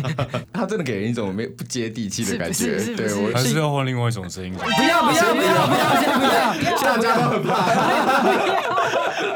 [0.52, 2.76] 他真的给人一种没不接地气的感觉。
[2.94, 4.52] 对，我还是要换另外一种声音。
[4.52, 6.24] 不要不要不要不要先不
[6.68, 7.56] 要，大家都很怕。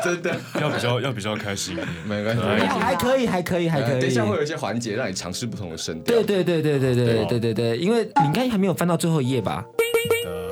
[0.02, 2.42] 真的要比较要比较开心，没关系，
[2.78, 4.00] 还可以还可以还可以。
[4.02, 6.14] 等一下会有一些环节让你尝试不同的声调。
[6.14, 9.64] 对对对对对对对对对，因为你应该还没有翻到最后一页吧？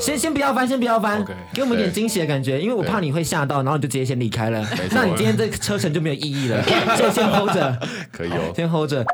[0.00, 4.66] 先先不要翻，先不要翻给我们一点惊喜的感觉，因为我怕你会吓到，然后你就直接先离开了。
[4.90, 6.62] 那你今天这个车程就没有意义了，
[6.96, 7.78] 就先 hold 着，
[8.10, 8.52] 可以哦。
[8.54, 9.04] 先 hold 着。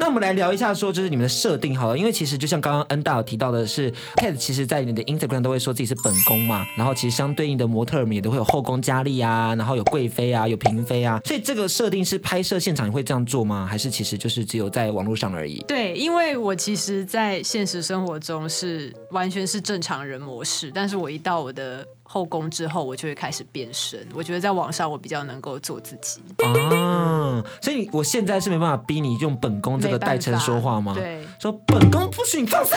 [0.00, 13.66] 那我们来聊一下，说就是你们的设定好了，因为其实就像刚刚恩大有提到的是，Kate 其实在你的 Instagram 都会说自己是本宫嘛，然后其实相对应的模特儿们也都会有后宫佳丽啊，然后有贵妃啊，有嫔妃啊，所以这个设定是拍摄现场你会这样做吗？
[13.68, 15.64] 还是其实就是只有在网络上而已？
[15.66, 24.08] 对，因为我其实，在现实生活中是完全是正常人模式，但是我一到我的后宫之后，我就会开始变身。
[24.14, 30.94] 我觉得在网上我比较能够做自己啊，所以我现在是没办法逼你用本宫这个代称说话吗？
[30.96, 32.74] 对，说本宫不许你放肆。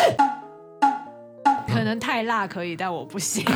[1.67, 3.43] 可能太辣可以，但我不行。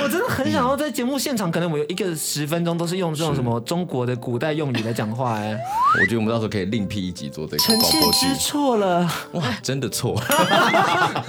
[0.00, 5.56] 我真的很想要在节目现场，可能我有一个十分钟都是用这种什么中国的古代用语来讲话哎。
[6.00, 7.58] 我觉得我们到时候可以另辟一集做这个。
[7.58, 10.18] 臣妾知错了，哇，真的错。
[10.18, 11.24] 啊，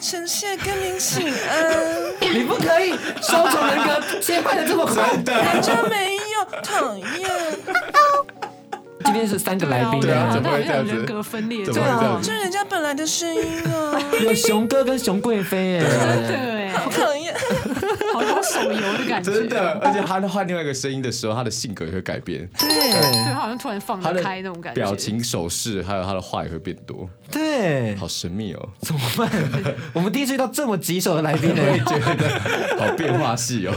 [0.00, 2.32] 臣妾跟您请安。
[2.32, 5.32] 你不可以双重人格切换的这么快的。
[5.32, 7.06] 人家没有，讨厌。
[9.16, 10.92] 今天是三个来宾，对啊，怎么会这样子？
[10.92, 13.98] 人格分裂，对啊，这是人家本来的声音啊。
[14.22, 15.84] 有熊哥跟熊贵妃，哎，
[16.28, 17.34] 真的哎，好讨厌，
[18.12, 19.32] 好像手游的感觉。
[19.32, 22.48] 真的，而且他换另外一个声音的时候，他的性格也会改变。
[22.58, 24.80] 对，对，好像突然放得开那种感觉。
[24.80, 27.08] 表情、手势，还有他的话也会变多。
[27.30, 29.30] 对，好神秘哦，怎么办？
[29.92, 33.74] 我们第一次遇到这么棘手的来宾，我也觉得好变化戏哦，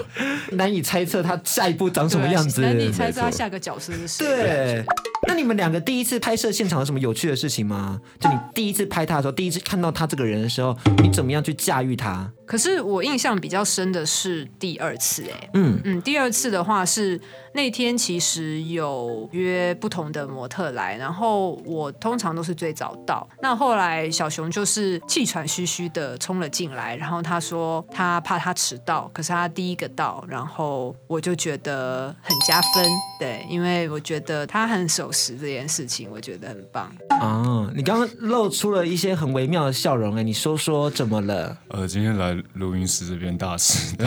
[0.51, 4.25] 难以猜测他下一步长什么样子，难以猜测他下个角色是谁。
[4.25, 4.85] 对。
[5.27, 7.99] 那你们两个第一次拍摄现场有什么有趣的事情吗？
[8.19, 12.31] 就你第一次拍他的时候，第一次看到他这个人的时候，你怎么样去驾驭他？
[12.49, 17.21] 可是我印象比较深的是第二次，哎，嗯嗯，第二次的话是
[17.53, 23.29] 那天其实有约不同的模特来，然后我通常都是最早到。
[23.39, 32.83] 那后来小熊就是气喘吁吁的冲了进来，然后他说他怕他迟到，可是他第一个到，然后我就觉得很加分，
[33.19, 36.91] 对，因为我觉得他很守时这件事情，我觉得很棒。
[37.09, 41.55] 啊，你刚刚露出了一些很微妙的笑容，哎，你说说怎么了？
[41.67, 42.38] 呃，今天来。
[42.53, 43.95] 录音室这边大迟，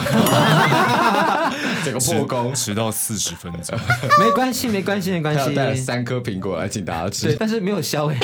[1.84, 3.78] 这个破功，迟到四十分钟。
[4.18, 5.54] 没关系，没关系，没关系。
[5.54, 8.16] 带了三颗苹果来请大家吃，对，但是没有削哎。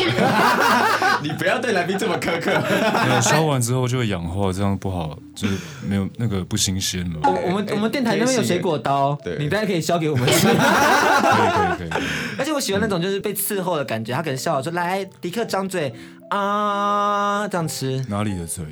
[1.22, 2.52] 你不要对来宾这么苛刻。
[3.20, 7.18] 削完之后就会氧化，这样不好，就是没有那个不新鲜了。
[7.24, 10.46] 我我们我们电台那边有水果刀，对，你大家可以削给我们吃。
[10.46, 12.02] 可以可以可以。
[12.38, 15.92] 而且我喜欢那种就是被伺候的感觉，他可能笑了说：“来，迪克张嘴
[16.30, 18.64] 啊，这样吃。”哪里的嘴？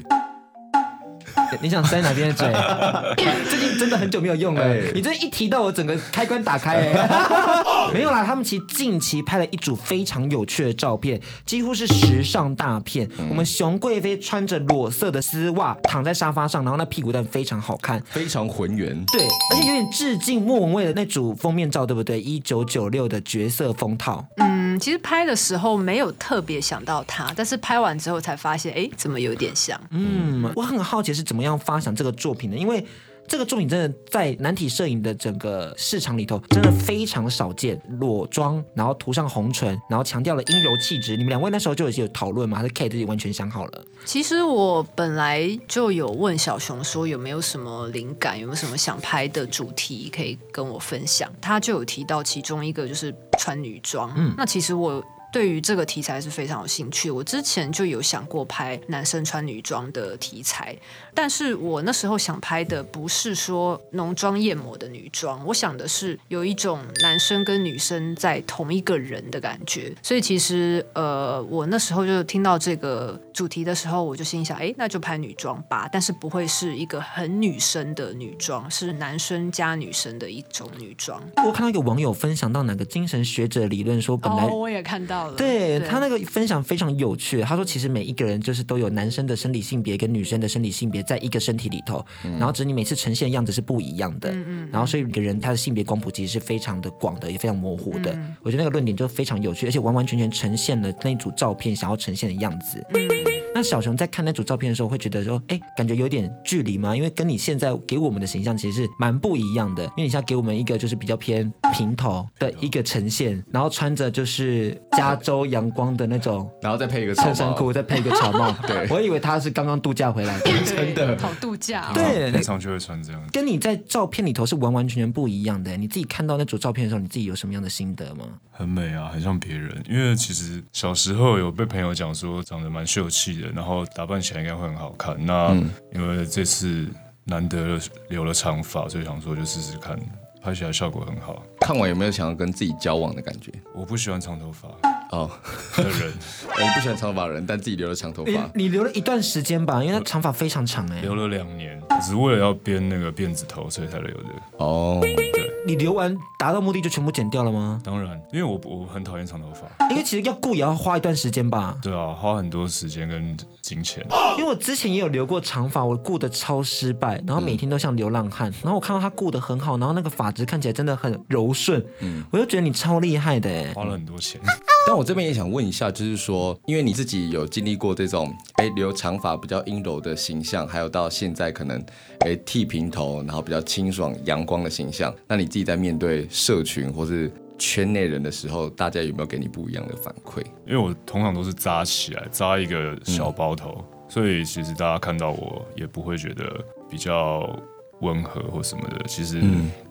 [1.60, 2.46] 你想塞哪边的嘴？
[3.48, 4.62] 最近真的很久没有用了。
[4.62, 7.08] 欸、你这一提到我，整个开关打开、欸。
[7.94, 13.08] 没有啦，他们其实近期拍了一组非常有趣的照片，几乎是时尚大片。
[13.18, 19.04] 嗯、我们熊贵妃穿着裸色的丝袜躺在沙发上，然后那屁股蛋非常好看，非常浑圆。
[19.12, 19.22] 对，
[19.52, 22.20] 而且有点致敬莫文蔚的那组封面照，对不对？
[22.20, 24.24] 一九九六的角色封套。
[24.38, 29.80] 嗯，其实拍的时候没有特别想到他，但是拍完之后才发现，哎，怎么有点像？
[29.88, 31.46] 嗯，我很好奇是怎么。
[31.46, 32.56] 样发展这个作品的？
[32.56, 32.84] 因为
[33.28, 37.80] 这个作品真的在男体摄影的整个市场里头，真的非常少见。
[37.98, 41.16] 裸妆，然后涂上红唇，然后强调了阴柔气质。
[41.16, 42.58] 你们两位那时候就有有讨论吗？
[42.58, 43.84] 还是 Kate 自己完全想好了？
[44.04, 51.30] 其实我本来就有问小熊说有没有什么灵感，有没有什么想拍的主题可以跟我分享。
[51.40, 54.12] 他就有提到其中一个就是穿女装。
[54.16, 55.04] 嗯，那其实我。
[55.36, 57.10] 对于这个题材是非常有兴趣。
[57.10, 60.74] 我之前就有想过拍男生穿女装的题材，
[61.12, 69.94] 但是我那时候想拍的不是说浓妆艳抹的女装，我想的是有一种男生跟女生在同一个人的感觉。
[70.02, 75.86] 所以其实呃，我那时候就听到这个主题的时候，我就心想，哎，那就拍女装吧。
[75.92, 81.22] 但是不会是一个很女生的女装，是男生加女生的一种女装。
[81.44, 85.25] 我看到一个网友分享到哪个精神学者理论说，本来、哦、我也看到。
[85.32, 85.88] 对，对。
[85.88, 98.12] 他那个分享非常有趣，他说其实每一个人就是都有男生的生理性别跟女生的生理性别在一个身体里头，嗯、然后只是你每次呈现的样子是不一样的，嗯嗯，然后所以每个人他的性别光谱其实是非常的广的，也非常模糊的。
[98.12, 102.84] 嗯、我觉得那个论点就非常有趣，而且完完全全呈现了那一组照片想要呈现的样子。
[102.94, 103.08] 嗯、
[103.56, 106.94] 那小熊在看那组照片的时候，会觉得说，哎，感觉有点距离吗？
[106.94, 118.54] 因为跟你现在给我们的形象其实是蛮不一样的，因为你现在给我们一个就是比较偏平头的一个呈现，然后穿着就是加州阳光的那种，然后再配一个衬衫裤，再配一个草帽。
[118.68, 121.90] 对，我以为他是刚刚度假回来的，真的 好度假。
[121.94, 123.22] 对，平常就会穿这样。
[123.32, 125.74] 跟你在照片里头是完完全全不一样的。
[125.78, 128.26] 你自己看到那组照片的时候，你自己有什么样的心得吗？
[128.56, 129.82] 很美啊，很像别人。
[129.88, 135.16] 因为其实小时候有被朋友讲说长得蛮秀气的，然后打扮起来应该会很好看。
[135.24, 135.54] 那
[135.92, 136.88] 因为这次
[137.24, 139.98] 难得留了长发，所以想说就试试看，
[140.42, 141.42] 拍起来效果很好。
[141.60, 143.52] 看完有没有想要跟自己交往的感觉？
[143.74, 144.68] 我不喜欢长头发。
[145.10, 145.30] 哦，
[145.76, 146.12] 的人，
[146.48, 148.30] 我不喜欢长发人，但自己留了长头发。
[148.54, 151.00] 你，你留了一段时间吧，因为他长发非常长哎。
[151.00, 154.28] 留了两年，只是为了要编那个辫子头，所以才留的。
[154.58, 155.45] 哦，对。
[155.66, 157.80] 你留完达到目的就全部剪掉了吗？
[157.82, 159.66] 当然，因为我我很讨厌长头发。
[159.90, 161.76] 因为其实要顾也要花一段时间吧。
[161.82, 164.06] 对啊，花很多时间跟金钱。
[164.38, 168.48] 因为我之前也有留过长发，我顾得超失败，然后每天都像流浪汉。
[168.62, 171.84] 然后我看到他顾得很好，然后那个发质看起来真的很柔顺。
[171.98, 174.40] 嗯，我就觉得你超厉害的哎，花了很多钱。
[174.88, 181.84] 但我这边也想问一下，就是说，因为你自己有经历过这种，哎，留长发比较阴柔的形象，还有到现在可能，
[182.20, 190.40] 哎，剃平头，然后比较清爽阳光的形象，那你自己在面对社群或是圈内人的时候，大家有没有给你不一样的反馈？
[190.64, 197.58] 因为我通常都是扎起来，扎一个小包头，嗯、所以其实大家看到我也不会觉得比较
[198.02, 199.42] 温和或什么的，其实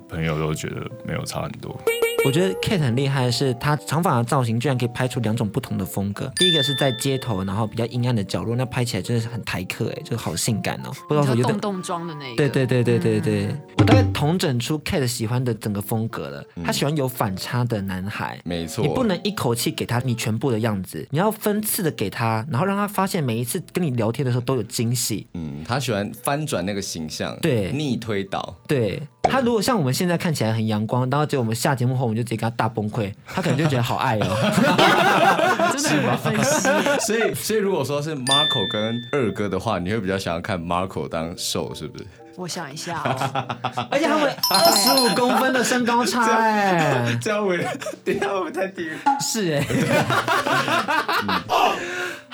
[0.08, 1.78] 朋友都觉得没有差很多。
[2.26, 6.32] 我觉得 Kate 很厉害的是，她长发的造型居然可以拍出两种不同的风格。
[6.36, 10.90] 第一个是在街头，然后比较阴暗的角落，那拍起来真的是很台客哎，就好性感哦。
[11.08, 12.36] 不知道说有点洞洞装的那个。
[12.36, 16.44] 对对对对对对，嗯、我大概统整出 Kate 喜欢的整个风格了。
[16.64, 18.84] 他喜欢有反差的男孩，没错。
[18.84, 25.28] 你不能一口气给他你全部的样子，你要分次的给他，然后让他发现每一次跟你聊天的时候都有惊喜。
[25.36, 29.00] 嗯，他喜欢翻转那个形象，对，逆推倒，对。
[29.28, 37.06] 他如果像我们现在看起来很阳光，然后结果我们下节目后，我们就直接给他大崩溃，他可能就觉得好爱哦， 真的很有分析。
[37.06, 42.06] 所以，所以如果说是 Marco 跟二哥的话，你会比较想要看 Marco 当受，是不是？
[42.38, 43.16] 我想一下哦，
[43.90, 47.56] 而且他们二十五公分的身高差哎，这样我
[48.04, 49.64] 等下我们太低了，是哎。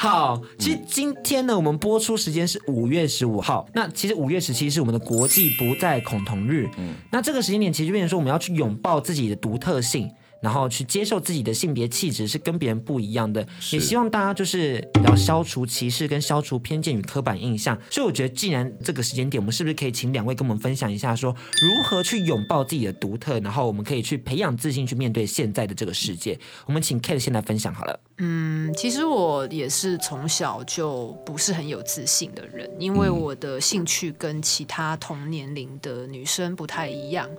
[0.01, 3.67] 好，其实今天呢，我们播出时间是五月十五号。
[3.75, 6.67] 那其实五月十七是我们的国际不再恐同日。
[6.79, 10.09] 嗯，那这个时间点其实就变成说，我们要去拥抱自己的独特性。
[10.41, 17.79] 然后去接受自己的性别气质是跟别人不一样的，也希望大家就是要消除歧视跟消除偏见与刻板印象。
[17.89, 26.37] 所以我觉得，既然这个时间点，我们是不是可以请两位跟我们分享一下，说如何去拥抱自己的独特，然后我们可以去培养自信，去面对现在的这个世界。
[26.65, 27.99] 我们请 Kate 先来分享好了。
[28.17, 37.29] 嗯，其实我也是从小就不是很有自信的人，因为我的兴趣跟其他同年龄的女生不太一样。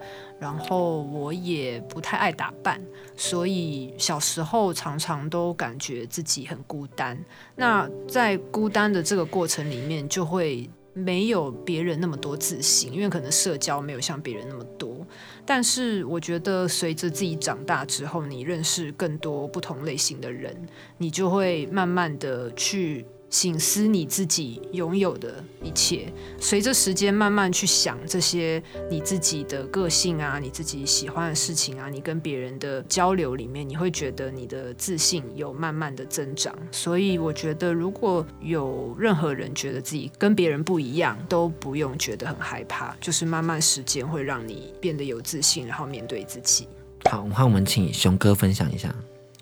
[0.42, 2.82] 然后我也不太爱打扮，
[3.16, 7.16] 所以小时候常常都感觉自己很孤单。
[7.54, 15.06] 那在孤单的这个过程里面，就会没有别人那么多自信，因为可能社交没有像别人那么多。
[15.46, 20.56] 但是我觉得随着自己长大之后，你认识更多不同类型的人，
[20.98, 23.06] 你就会慢慢的去。
[23.32, 36.54] 省思你自己拥有的一切，随着时间慢慢去想这些你自己的个性啊，你自己喜欢的事情啊，你跟别人的交流里面，你会觉得你的自信有慢慢的增长。
[36.70, 46.68] 所以我觉得，如果有任何人觉得自己跟别人不一样，都不用觉得很害怕，就是慢慢时间会让你变得有自信，然后面对自己。
[47.10, 48.94] 好，那我们请熊哥分享一下。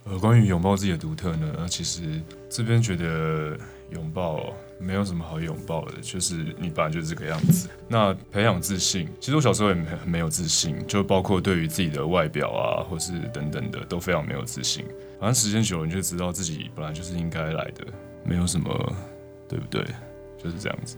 [0.05, 3.59] 呃，关于拥抱自己的独特呢，其实这边觉得。
[3.93, 7.69] 拥抱没有什么好拥抱的，就是你本来就是这个样子。
[7.89, 14.85] 那培养自信，其实我小时候也很没有自信，就包括对于自己的外表啊，或是等等的，都非常没有自信。
[15.19, 17.87] 反正时间久了，你就知道自己本来就是应该来的，
[18.25, 18.71] 没有什么，
[19.49, 19.85] 对不对？
[20.43, 20.97] 就是这样子。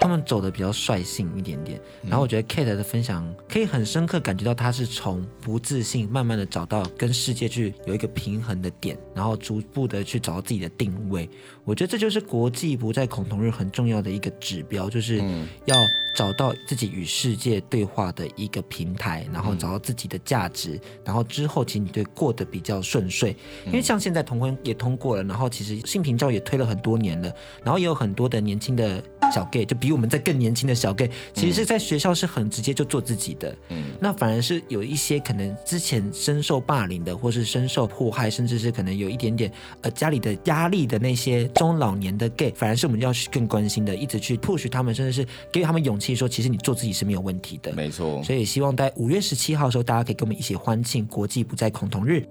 [0.00, 11.28] 他们走的比较率性一点点，然后我觉得 Kate 的分享可以很深刻感觉到他是从不自信，慢慢的找到跟世界去有一个平衡的点，然后逐步的去找到自己的定位。
[11.64, 15.18] 我觉得这就是国际不再恐同日很重要的一个指标，就是
[15.66, 15.76] 要
[16.14, 23.36] 找到自己与世界对话的一个平台，然后找到自己的价值，然后之后其实你对过得比较顺遂。
[23.66, 27.30] 因为像现在同婚也通过了，然后其实性平教也推了很多年了，
[27.64, 29.02] 然后也有很多的年轻的
[29.34, 29.87] 小 gay 就比。
[29.88, 48.22] 比我们在更年轻的小 gay，其实是在学校是很直接就做自己的，嗯，那反而是有一些可能之前深受霸凌的，或是深受迫害，甚至是可能有一点点呃家里的压力的那些中老年的 gay，反而是我们要去更关心的，一直去 push 他们，甚至是给予他们勇气，说其实你做自己是没有问题的，没错。
[48.22, 52.28] 所以希望在五月十七号的时候，大家可以跟我们一起欢庆国际不再恐同日。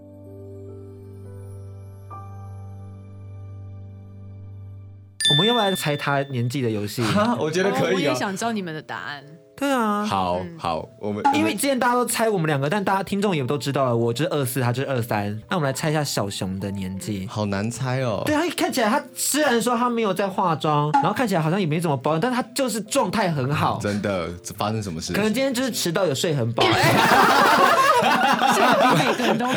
[5.30, 7.04] 我们们要不要来猜他年纪的游戏？
[7.40, 9.24] 我觉得可以、哦、我也想知道你们的答案。
[9.60, 15.36] 对啊，好好，我们因为之前大家都猜我们两个，但大家听众也都知道了，我就是二四，他就是二三。
[15.50, 18.22] 那我们来猜一下小熊的年纪，好难猜哦。
[18.24, 23.80] 对啊，看起来他虽然说他没有在化妆，然后看起来好像也没怎么保养，但他就是状态很好。
[23.82, 25.12] 真的，发生什么事？
[25.12, 26.64] 可能今天就是迟到，有睡很饱。
[26.64, 26.72] 现
[28.62, 29.54] 在每个人都饱，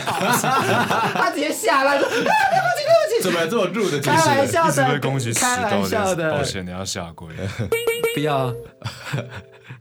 [1.14, 4.00] 他直接下来说：“对不起，对不起。”怎么这么入的？
[4.00, 4.98] 开玩笑的，
[5.34, 7.28] 开玩笑的，抱歉，你要下跪，
[8.14, 8.52] 不要。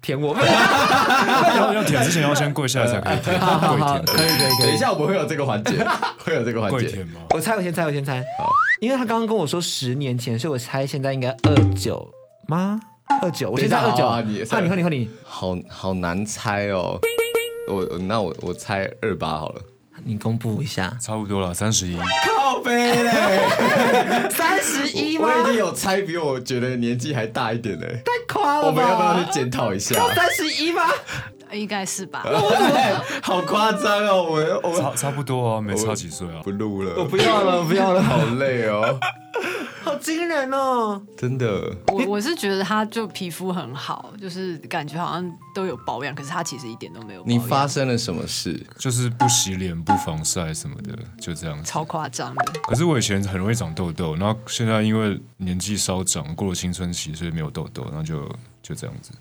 [0.01, 3.37] 舔我，要 要舔之前要先跪下来才可以舔。
[3.37, 4.67] 好好好，可以可以可以。
[4.67, 5.85] 等一下我们会有这个环节，
[6.23, 6.87] 会有这个环节。
[6.87, 7.19] 舔吗？
[7.31, 8.21] 我猜，我先猜，我先猜。
[8.37, 8.49] 好，
[8.79, 12.09] 因为他刚刚跟我说十年前，所以我猜现在应该二九
[12.47, 12.79] 吗？
[13.21, 14.05] 二九，我现在二九。
[14.07, 15.09] 啊，你，换你，换你，换你。
[15.25, 16.97] 好好难猜哦。
[17.67, 19.61] 我那我我猜二八好了。
[20.05, 21.97] 你公布一下，差不多了，三十一。
[22.59, 25.29] 靠北嘞， 三十一吗？
[25.33, 28.67] 我已经有猜比我觉得年纪还大一点嘞，太夸了吧！
[28.67, 29.95] 我们要不要去检讨一下？
[30.13, 30.83] 三十一吗？
[31.51, 32.23] 应该是吧。
[33.23, 36.41] 好夸张哦，我我差差不多啊，没差几岁啊。
[36.43, 38.99] 不录了，我不要了，不要了，好累哦。
[40.09, 41.01] 好惊人哦！
[41.17, 47.23] 真的，我我是觉得他就皮肤很好，就是感觉好像都有保养，可是他其实一点都没有。
[47.25, 48.59] 你发生了什么事？
[48.77, 51.69] 就是不洗脸、不防晒什么的，就这样子。
[51.69, 52.45] 超夸张的。
[52.63, 58.27] 可是我以前很容易长痘痘，然后现在因为年纪稍长，过了青春期，所以没有痘痘，然后就
[58.61, 59.11] 就这样子。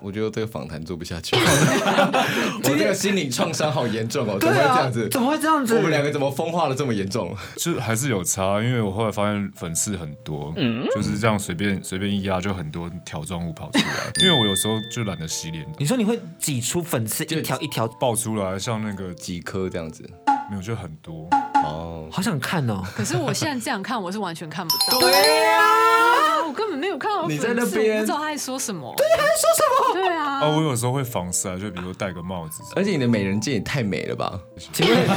[0.00, 5.08] 我觉得这个访谈做不下去， 我这个心理创伤好严重哦，怎么会这样子？
[5.08, 5.76] 怎么会这样子？
[5.76, 7.34] 我们两个怎么风化的这么严重？
[7.56, 13.84] 就还是有差，因为我后来发现粉刺很多，嗯，就是这样随便随便一压就很多条状物跑出来。
[14.22, 15.66] 因为我有时候就懒得洗脸。
[15.78, 20.08] 你说你会挤出粉刺一条一条爆出来，像那个几颗这样子？
[20.50, 21.28] 没有，就很多
[21.62, 22.82] 哦，好想看哦。
[22.96, 24.98] 可是我现在这样看，我是完全看不到。
[25.00, 26.37] 对呀。
[26.48, 28.94] 我根本没有看到，你在那边，我不知道他在说什么。
[28.96, 29.94] 对，他在说什么？
[29.94, 30.40] 对啊。
[30.40, 32.62] 哦，我有时候会防晒，就比如说戴个帽子。
[32.74, 34.40] 而且你的美人尖也太美了吧？
[34.72, 35.08] 请问，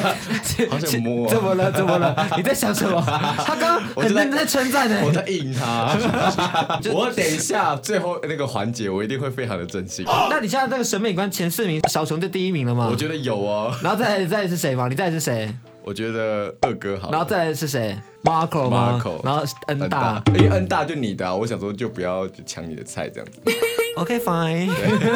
[0.69, 1.29] 好想摸。
[1.29, 1.71] 怎么了？
[1.71, 2.27] 怎么了？
[2.35, 3.01] 你在想什么？
[3.45, 5.01] 他刚刚很认真在称赞呢。
[5.05, 5.95] 我在应他。
[6.93, 10.05] 我等一下最后那个环节，我一定会非常的真心。
[10.29, 12.89] 那你现在这个审美观前四名，小熊就第一名了吗？
[12.91, 13.73] 我觉得有哦。
[13.81, 14.87] 然后再来再来是谁吗？
[14.89, 15.53] 你再来是谁？
[15.83, 17.11] 我觉得二哥好。
[17.11, 23.39] 然后再来是谁？Marco 吗？Marco，然后 N 大，因为 N 大就你的啊，我想说就不要抢你的菜这样子。
[23.97, 24.67] OK fine，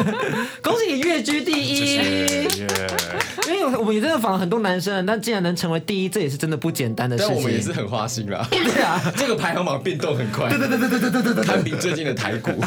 [0.62, 1.94] 恭喜你跃居第一。
[3.48, 7.32] 因为我们也真的访了很多男生，但既然能成为第一，这也是真的不简单的事情。
[7.32, 8.46] 但我们也是很花心啦。
[8.50, 10.50] 对啊，这个排行榜变动很快。
[10.50, 12.50] 对对对对对对对对，堪比最近的台股。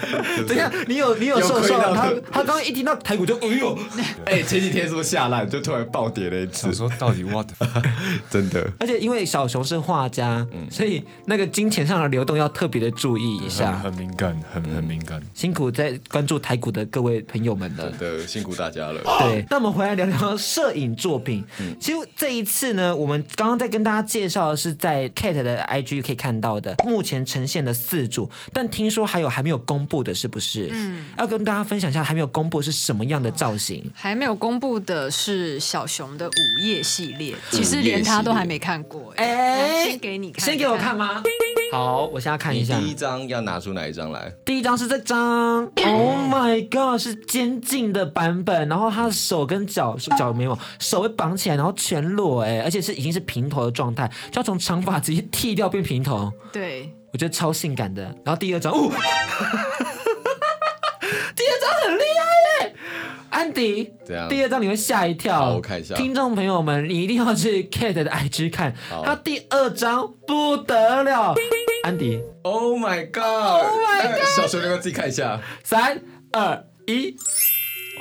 [0.46, 1.80] 等一下，你有你有受伤？
[1.94, 3.78] 他他刚刚一听到台股就哎呦，
[4.26, 6.68] 哎，前几天是不是下烂，就突然暴跌了一次？
[6.68, 7.48] 我说到底 what？
[8.30, 8.70] 真的。
[8.78, 15.20] 而且因为小熊是画家，所以那个金钱上的流动要特别的注意一下，很敏感，很很敏感。
[15.34, 19.00] 辛苦在关注台股的各位朋友们了，真的辛苦大家了。
[19.20, 21.44] 对，那我们回来聊聊摄影作品。
[21.80, 30.70] 其实这一次呢，我们刚刚在跟大家介绍的是在 Kate 的 IG 可以看到的，目前呈现的四组，但听说还有还没有公布的，是不是？
[30.72, 33.84] 嗯，要跟大家分享一下还没有公布是什么样的造型。
[33.92, 39.12] 还没有公布的是小熊的午夜系列，其实连他都还没看过。
[39.16, 41.22] 哎，先给你看，先给我看吗？
[41.72, 42.78] 好，我现在看一下。
[42.78, 44.32] 第一张要拿出哪一张来？
[44.44, 45.64] 第一张是这张。
[45.76, 56.32] Oh my god，是监禁的版本，然后他的手跟脚脚没有，手会绑起来，然后全裸，哎，而且是已经是平头的状态，就要从长发直接剃掉变平头。
[56.52, 58.02] 对，我觉得超性感的。
[58.24, 58.90] 然后第二张，哦，
[61.36, 62.74] 第二张很厉害耶。
[63.30, 63.92] 安迪，
[64.28, 65.36] 第二张你会吓一跳。
[65.38, 65.94] 好，我看一下。
[65.94, 71.34] 听众朋友们，你一定要去 Kate 的 IG 看，他第二张不得了。
[71.84, 74.22] 安迪，Oh my God！Oh my God！
[74.36, 75.40] 小熊，你要自己看一下。
[75.64, 75.98] 三
[76.32, 77.16] 二一，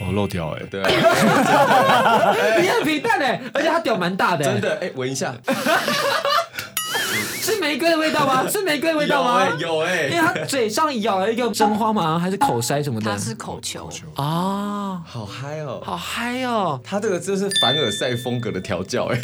[0.01, 0.81] 哦，漏掉哎，对，
[2.61, 5.33] 你很平淡哎，而且他屌蛮大的，真的哎，闻一下。
[7.49, 8.47] 是玫瑰的味道吗？
[8.49, 9.47] 是玫瑰的味道吗？
[9.59, 12.17] 有哎，因为他嘴上咬了一个真花吗？
[12.19, 13.11] 还是口塞什么的？
[13.11, 16.79] 他是口球啊，好嗨哦，好嗨哦！
[16.83, 19.19] 他这个就是凡尔赛风格的调教哎，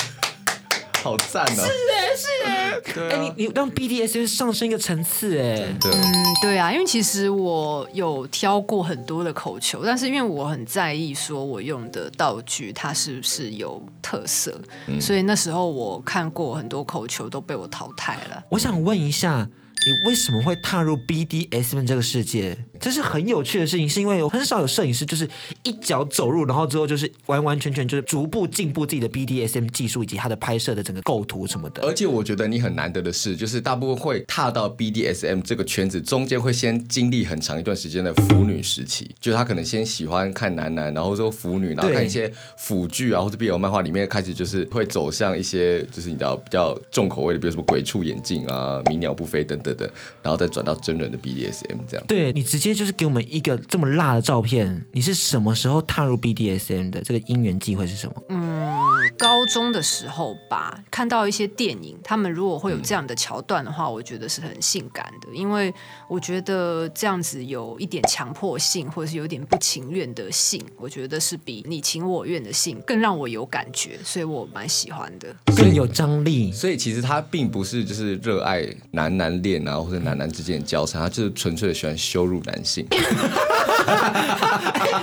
[1.06, 1.54] 好赞哦！
[1.54, 6.02] 是哎，是哎，对哎，你你让 BDSM 上升一个层次哎，对，嗯，
[6.42, 14.60] 对啊，因为其实我有挑过很多的口球，但是因为我很在意说我用的道具它是不是有特色，
[15.00, 18.44] 所以那时候我看过很多口球都被我淘汰了。
[18.50, 19.48] 我想问一下，
[19.86, 22.58] 你为什么会踏入 BDSM 这个世界？
[22.80, 25.28] 这是很有趣的事情，是因为有很少有摄影师就是
[25.64, 31.84] 一脚走入，然后之后就是完完全全就是逐步进步自己的 BDSM 技术以及他的拍摄的整个构图什么的。
[31.84, 49.90] 而且我觉得你很难得的是，就是大部分会踏到 BDSM 这个圈子，中间会先经历很长一段时间的腐女时期，就是他可能先喜欢看男男，然后说腐女，然后看一些腐剧啊或者 BL 漫画里面开始就是会走向一些就是你知道比较重口味的，比如什么鬼畜眼镜啊、鸣鸟不飞等等的，
[50.22, 52.06] 然后再转到真人的 BDSM 这样。
[52.08, 57.02] 对，你直接就是给我们一个这么辣的照片，你是什么时候踏入 BDSM 的？
[57.02, 58.16] 这个因缘际会是什么？
[58.30, 58.80] 嗯，
[59.18, 65.74] 高中的时候吧，看到一些电影，他们如果会有这样的桥段的话，我觉得是很性感的，因为
[66.10, 76.52] 我觉得这样子有一点强迫性，或者是有点不情愿的性，我觉得是比你情我愿的性更让我有感觉，所以我蛮喜欢的，更有张力。
[76.52, 82.86] 所以其实他并不是就是热爱男男恋啊，或者男男之间的交叉，他就是纯粹的喜欢羞辱男性。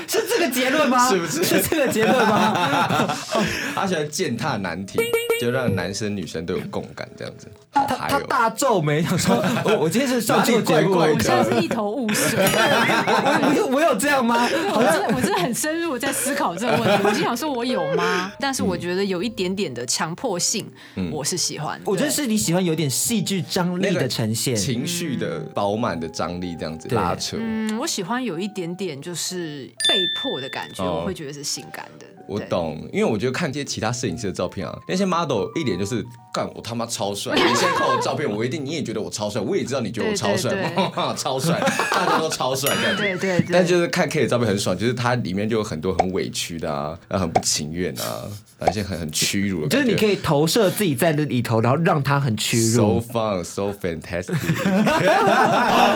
[0.08, 1.08] 是这个结论吗？
[1.08, 1.42] 是不是？
[1.44, 3.08] 是这个结论吗？
[3.74, 4.98] 他喜欢践踏难题，
[5.40, 7.48] 就让男生女生都有共感，这样子。
[7.72, 12.38] 他他大皱眉，想说：“我我今天是上节目，我现在是一头雾水。
[12.38, 14.46] 我有我有这样吗？
[14.74, 17.02] 我真的我真的很深入在思考这个问题。
[17.04, 18.30] 我就想说，我有吗？
[18.38, 20.70] 但是我觉得有一点点的强迫性，
[21.10, 21.80] 我是喜欢。
[21.84, 27.38] 我觉得是你喜欢有点戏剧张力的呈现，情绪的饱满的张力，这样子拉扯。
[27.42, 32.06] 嗯，我喜欢有一点点就是被迫的感觉，我会觉得是性感的。
[32.28, 37.34] 我懂，因为我觉得看这些其他摄影师的照片啊，那些 model 一脸就是干我他妈超帅。
[37.36, 40.72] 你现在看我照片，我一定你也觉得我超帅，我也知道你觉得我超帅，
[41.16, 43.02] 超帅， 大家都超帅这样子。
[43.02, 43.46] 对对对。
[43.50, 48.22] 但就是看 K 的照片很爽，就是他里面就有很多很委屈的啊，然后很不情愿啊，
[48.60, 49.68] 而且很很屈辱的。
[49.68, 53.00] 就是你可以投射自己在那里头，然后让他很屈辱。
[53.00, 54.36] So fun, so fantastic，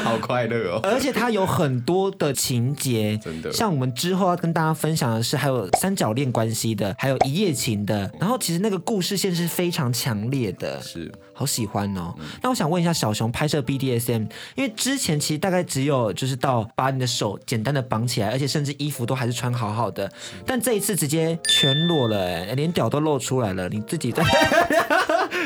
[0.02, 0.80] 好快乐哦！
[0.82, 3.52] 而且他有很多的情节，真的。
[3.52, 8.10] 像我们之后要跟大家分享的是，还有三角恋关系的，还有一夜情的。
[8.20, 12.14] 然后其实那个故事线是非常强烈的，是好喜欢哦。
[12.18, 20.10] 嗯、那我想问一下小熊，拍摄 BDSM，因为之前其实大概只有就是到把你的手简单的绑起来，而且甚至衣服都还是穿好好的，
[20.46, 24.22] 但这一次直接全裸了，哎，连屌都露出来了，你自己在。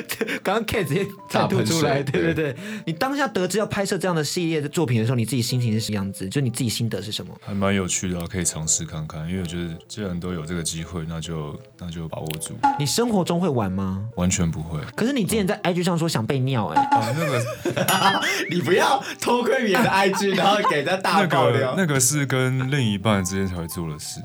[0.42, 6.28] 刚刚 K 直接再吐出来，对对对，你当下得知要拍摄这样的系列的作品的时候，你自己心情是什么样子？
[6.28, 7.34] 就你自己心得是什么？
[7.44, 9.28] 还蛮有趣的，可以尝试看看。
[9.28, 12.54] 因为我觉得既然都有这个机会，那就那就把握住。
[12.78, 14.08] 你生活中会玩吗？
[14.16, 14.80] 完全不会。
[14.96, 18.20] 可是你之前在 IG 上说想被尿，哎，哦，那个
[18.50, 21.74] 你不要偷窥别人的 IG， 然后给他大爆料。
[21.76, 24.20] 那个是跟另一半之间才会做的事。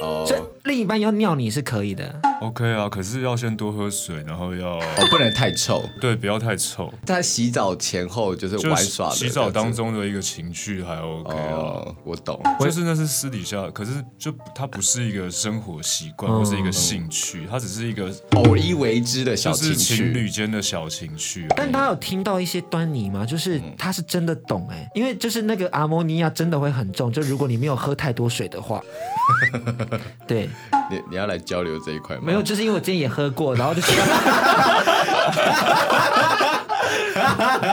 [0.00, 2.20] 哦，所以另一半要尿你是可以的。
[2.40, 6.92] OK 啊，可是要先多喝水，然后要哦，不能太臭，对，不要太臭。
[7.04, 12.40] 在洗澡前后就是玩耍，洗澡当中的一个情趣还 OK 啊，我懂。
[12.60, 21.46] 就是那是私底下，可是就它不是一个生活习惯或是一个兴趣，它只是一个偶一为之的小情趣，情侣间的小情趣。
[21.54, 23.26] 但他有听到一些端倪吗？
[23.26, 28.82] 就是他是真的懂哎，因为就是那个阿摩尼亚真的会很重，就如果你没有喝太多水的话，
[30.26, 30.50] 对。
[30.90, 32.22] 你你要来交流这一块吗？
[32.26, 33.80] 没有，就是因为我今天也喝过，然后就，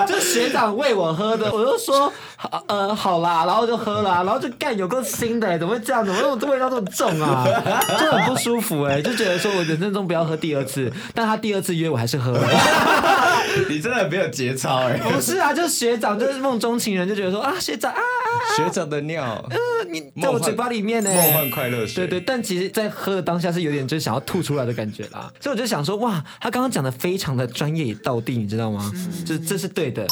[0.08, 2.14] 就学长喂我喝的，我就说
[2.68, 6.06] 呃好啦，然后就喝了，然后就干有够新的，怎么会这样？
[6.06, 7.44] 怎么这种味道这么重啊？
[8.00, 12.48] 就很不舒服哎，就觉得说我人生中不要喝第二次，但他第二次约我还是喝了。
[13.68, 14.98] 你真的没有节操哎！
[14.98, 17.98] 不是啊，就是学长就是梦中情人，就觉得说啊学长啊，
[18.56, 19.58] 学长的尿，呃
[19.90, 28.92] 你在我嘴巴里面呢，梦幻快乐水，对对，但其实在喝的当下是有点就想要吐出来的感觉啦，所以我就想说哇，他刚刚讲的非常的专业也道地，你知道吗？
[29.26, 30.06] 这这是对的。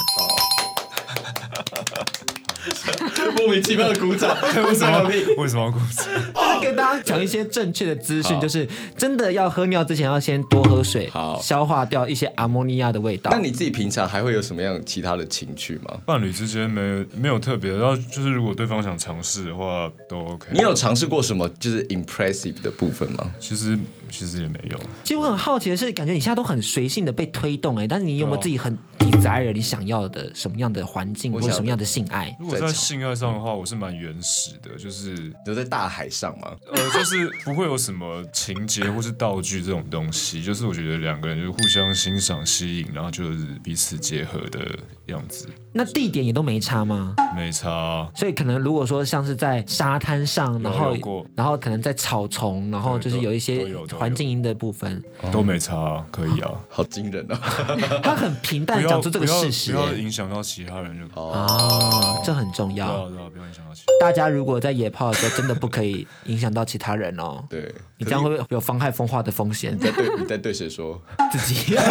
[3.38, 4.36] 莫名其妙的鼓掌，
[4.66, 5.09] 为什么？
[5.38, 6.05] 为什么要鼓掌？
[6.34, 13.30] 就是跟大家讲一些正确的资讯，就是真的要喝尿之前要先多喝水，好消化掉一些阿摩尼亚的味道。
[13.32, 15.97] 那你自己平常还会有什么样其他的情趣吗？
[16.05, 20.47] 伴侣之间没有没有特别，然后就是如果对方想尝试的话都 OK。
[20.51, 23.32] 你有尝试过什么就是 impressive 的部分吗？
[23.39, 23.78] 其实
[24.10, 24.80] 其实也没有。
[25.03, 32.36] 其实我很好奇的是，感觉你现在都很随性的被推动哎，但是你有没有自己很 desire 你想要的什么样的环境或者什么样的性爱？
[32.39, 44.60] 如果在性爱上的话，我是蛮原始的，就是留在大海上嘛，呃， 就是不会有什么情节或是道具这种东西，就是我觉得两个人就是互相欣赏、吸引，然后就是彼此结合的
[45.08, 45.47] 样子。
[45.74, 47.14] 那地点也都没差吗？
[47.36, 50.95] 没差，所以可能如果说像是在沙滩上，然后
[51.36, 53.68] 然后可能在草丛，然后就是有一些
[54.00, 57.39] 环境音的部分都没差，可以啊，好惊人啊！
[58.02, 62.46] 他很平淡讲出这个事实，不要影响到其他人就好啊，这很。
[62.56, 62.88] 重要。
[62.88, 67.43] 对啊对啊，不要影响到其他大家如果在野炮的时候，真的不可以影响到其他人哦。
[67.52, 69.76] 对，你这样会不会有妨害风化的风险？
[69.76, 71.02] 你在对你在对谁说？
[71.34, 71.76] 自己。
[71.76, 71.84] 他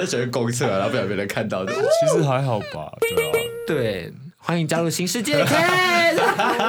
[0.00, 1.64] 在选公厕，然后不想被人看到。
[1.64, 1.72] 其
[2.12, 3.34] 实还好吧，对啊。
[3.68, 4.12] 对。
[4.46, 5.34] 欢迎加入新世界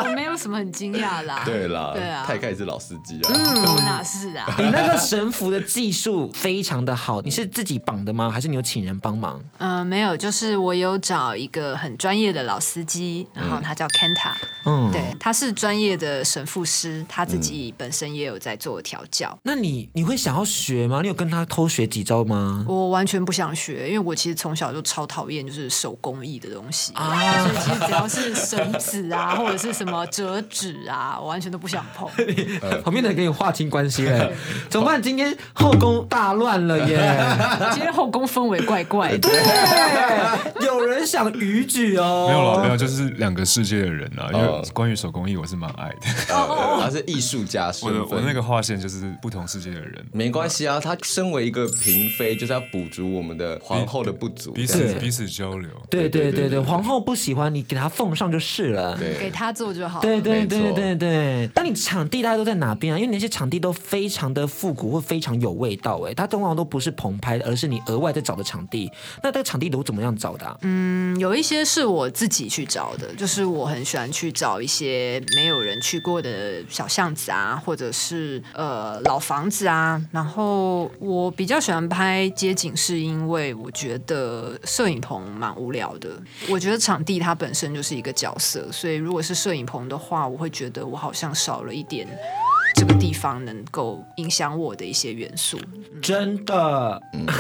[0.04, 1.44] 我没有什么很惊讶啦。
[1.46, 3.32] 对啦，对啊，泰凯也是老司机啊。
[3.32, 4.48] 嗯，我哪是啊？
[4.58, 8.32] 你那个神符的技术非常的好，你是自己绑的吗？
[8.32, 9.40] 还是你有请人帮忙？
[9.60, 14.32] 嗯、呃，没有，就是我有找一个很专业的老司机，然后他叫 Kenta。
[14.66, 19.30] 嗯，对，他是专业的神父师，他自己本身也有在做调教。
[19.30, 21.02] 嗯、那你你会想要学吗？
[21.04, 22.66] 你有跟他偷学几招吗？
[22.68, 27.67] 我完全不想学，因为我其实从小就超讨厌就是手工艺的东西啊。
[27.86, 32.08] 只要是绳子啊，或者是什么折纸啊，我完全都不想碰。
[32.84, 34.32] 旁边的人跟你划清关系了，
[34.70, 35.02] 怎么办？
[35.02, 37.18] 今天后宫大乱了耶！
[37.72, 39.20] 今天后宫氛围怪怪的。
[39.20, 42.28] 对，有人想逾矩哦。
[42.28, 44.30] 没有了，没有，就是两个世界的人啊。
[44.34, 45.98] 因为关于手工艺，我是蛮爱的。
[46.82, 50.06] 他是艺术家，我的我那个划线就是不同世界的人。
[50.12, 55.70] 没关系啊，他身为一个嫔妃，就是要补足我们的皇后的不足，彼此彼此交流。
[55.90, 60.00] 对对对对，皇后不喜欢你，给他奉上就是了，给他做就好。
[60.02, 61.48] 对对对对对。
[61.54, 62.98] 当你场地大家都在哪边啊？
[62.98, 68.92] 因为那些场地都非常的复古或非常有味道，哎，它通常都不是棚拍，而是你额外在找的场地。
[69.24, 70.58] 那这个场地都怎么样找的啊？
[70.62, 80.02] 嗯，有一些是我自己去找的，就是我很喜欢去找一些没有人去过的小巷子啊，或者是呃老房子啊。
[80.12, 86.10] 然后我比较喜欢拍街景，是因为我觉得摄影棚蛮无聊的。
[86.50, 92.08] 我觉得场地它本身就是一个角色，所以如果是摄影棚的话，我会觉得我好像少了一点
[92.76, 95.60] 这个地方能够影响我的一些元素。
[96.02, 97.02] 真的。
[97.14, 97.26] 嗯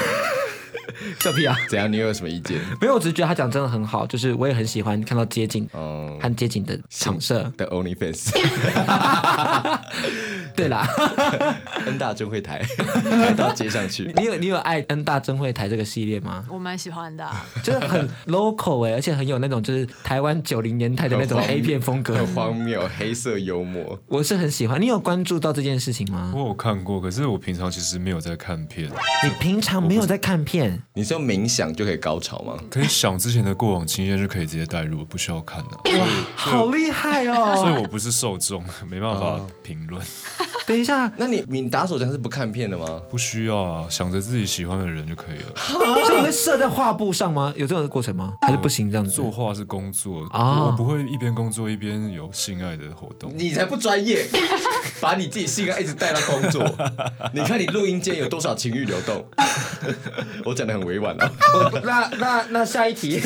[1.20, 1.56] 笑屁啊！
[1.70, 1.92] 怎样？
[1.92, 2.60] 你有什么意见？
[2.82, 8.32] 没有，我只是觉得他讲真的很好，就是我也很喜欢看到街景，嗯，看街景的场设的 OnlyFans。
[10.58, 10.88] 对啦
[11.86, 12.60] ，N 大真会台
[13.04, 14.12] 拍到街上去。
[14.18, 16.44] 你有你有爱 N 大真会台这个系列吗？
[16.50, 17.24] 我蛮喜欢的，
[17.64, 23.98] 就是很 local 哎，而且很有那种就是台湾九零年代的那种 A 片风格，很荒谬，黑色幽默。
[24.08, 24.82] 我是很喜欢。
[24.82, 26.34] 你有关注到这件事情吗？
[26.36, 28.90] 我有看过，可是我平常其实没有在看片。
[29.24, 30.82] 你平常没有在看片？
[30.96, 32.58] 你是用冥想就可以高潮吗？
[32.72, 36.00] 可以想之前的过往经验就可以直接带入，不需要看的。
[36.00, 37.56] 哇，好厉害哦！
[37.56, 40.04] 所以我不是受众，没办法评论。
[40.66, 43.02] 等一下，那你你打手枪是不看片的吗？
[43.10, 45.54] 不需要啊，想着自己喜欢的人就可以了。
[46.06, 47.54] 所以你会设在画布上吗？
[47.56, 48.34] 有这种过程吗？
[48.42, 49.12] 还是不行这样子？
[49.12, 53.32] 作画是工作啊，我不会一边工作一边有性爱的活动。
[53.36, 54.26] 你才不专业，
[55.00, 56.64] 把你自己性爱一直带到工作。
[57.34, 59.26] 你看你录音间有多少情欲流动？
[60.44, 61.32] 我讲的很委婉啊。
[61.84, 63.22] 那那那下一题。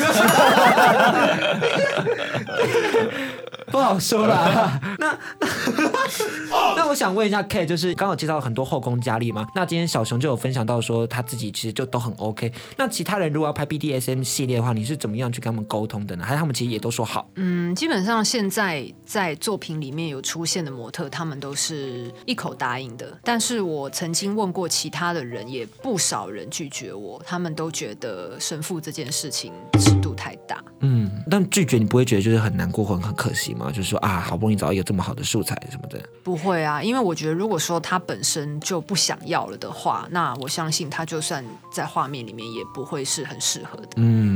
[3.72, 4.78] 不好说啦。
[4.98, 5.06] 那
[5.40, 9.46] 那， 那我想问一下 K，就是刚好介绍了很多后宫佳丽嘛。
[9.54, 12.52] 那今天小熊就有分享到说他自己其实就都很 OK。
[12.76, 16.24] 那其他人如果要拍 BDSM 系列的话，你是怎么样去跟他们沟通的呢？
[16.24, 17.26] 还是他们其实也都说好？
[17.36, 23.18] 嗯，基本上现在在作品里面有出现的模特，他们都是一口答应的。
[23.24, 30.62] 但是我曾经问过其他的人，也不少人拒绝我，他们都觉得神父这件事情尺度太大。
[30.80, 33.61] 嗯，但拒绝你不会觉得就是很难过或很可惜吗？
[33.70, 43.88] 就是说啊，好不容易找到一个这么好的素材什么的，不会啊，因为我觉得如果说他本身就不想要了的话，那我相信他就算在画面里面也不会是很适合的。
[43.96, 44.31] 嗯，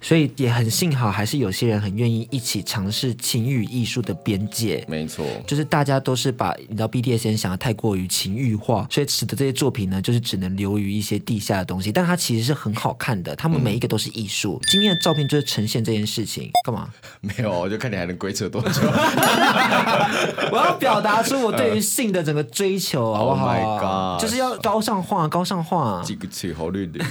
[0.00, 4.84] 所以也很幸好，还是有些人很愿意一起尝试情欲艺术的边界。
[4.88, 11.92] 没错，就是大家都是把你知道 BDSM 想的太过于情欲化，所以使得这些作品呢，就是只能流于一些地下的东西。
[11.92, 14.58] 但它其实是很好看的，他们每一个都是艺术。
[14.62, 16.88] 嗯、今天的照片就是呈现这件事情，干嘛？
[17.20, 18.80] 没有，我就看你还能鬼扯多久。
[20.50, 26.02] 我要表达出我对于 性的整个追求，好不好？Oh 就是要高尚化，高尚化。
[26.04, 27.04] 这个词好绿的。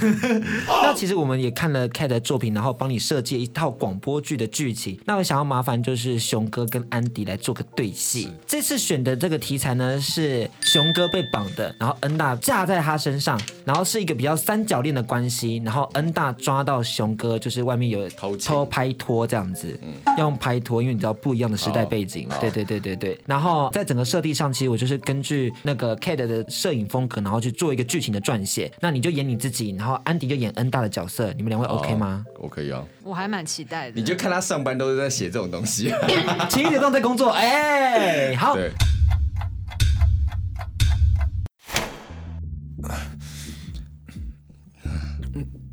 [0.68, 4.98] 那其实我们也看了 Kat 的作品，然后帮你设计一套广播剧的剧情。
[5.04, 8.30] 那我想要麻烦就是熊哥跟安迪来做个对戏。
[8.46, 19.78] 这次选的这个题材呢是熊哥被绑的，然后恩大架在他身上，然后是一个比较三角恋的关系，然后恩大抓到熊哥，就是外面有偷偷拍拖这样子，
[20.16, 22.26] 要用拍拖，因为你知道不一样的时代背景。
[22.40, 23.18] 对对对对对。
[23.26, 28.72] 然后在整个设定上，其实我就是根据那个 Kate 的摄影风格，然后去做一个剧情的撰写。
[28.80, 32.24] 那你就演你自己，然后安迪就演恩大的角色，你们两位 OK 吗？
[32.38, 32.62] 我可
[33.02, 34.00] 我还蛮期待的。
[34.00, 35.92] 你就看他上班都是在写这种东西，
[36.50, 37.30] 七点钟在工作。
[37.30, 38.54] 哎，好。
[38.54, 38.72] 对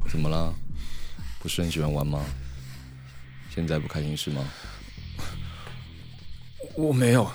[0.10, 0.54] 怎么了？
[1.40, 2.24] 不是很喜欢玩吗？
[3.54, 4.44] 现在不开心是吗？
[6.76, 7.30] 我没有。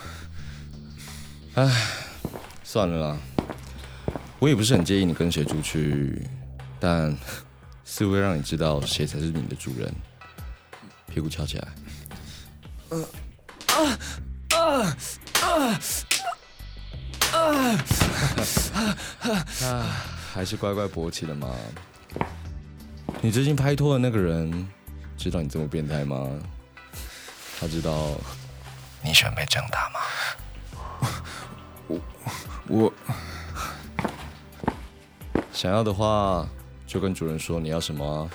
[1.55, 1.71] 唉，
[2.65, 3.19] 算了啦。
[4.39, 6.27] 我也不是很介意你跟谁出去，
[6.81, 7.17] 但
[7.95, 9.95] 是会让你知道谁才是你的主人。
[11.13, 11.69] 屁股翘起来。
[12.89, 13.05] 呃
[13.67, 13.99] 啊
[14.57, 14.97] 啊
[15.43, 15.79] 啊
[17.33, 17.39] 啊
[19.67, 19.87] 啊！
[20.33, 21.55] 还是乖乖勃起了吗？
[23.21, 24.67] 你最近拍拖的那个人，
[25.19, 26.27] 知道你这么变态吗？
[27.61, 28.13] 他知道
[29.03, 30.01] 你喜欢被这样打吗？
[31.89, 32.01] 我
[32.69, 32.93] 我
[35.53, 36.49] 想要的话，
[36.93, 38.31] 就跟主人说你要什么。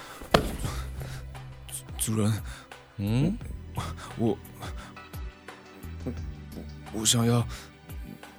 [1.99, 2.41] 主人，
[2.95, 3.37] 嗯，
[4.17, 4.35] 我
[6.03, 6.13] 我
[6.91, 7.47] 我想要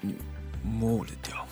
[0.01, 0.17] 你
[0.65, 1.47] 摸我的屌。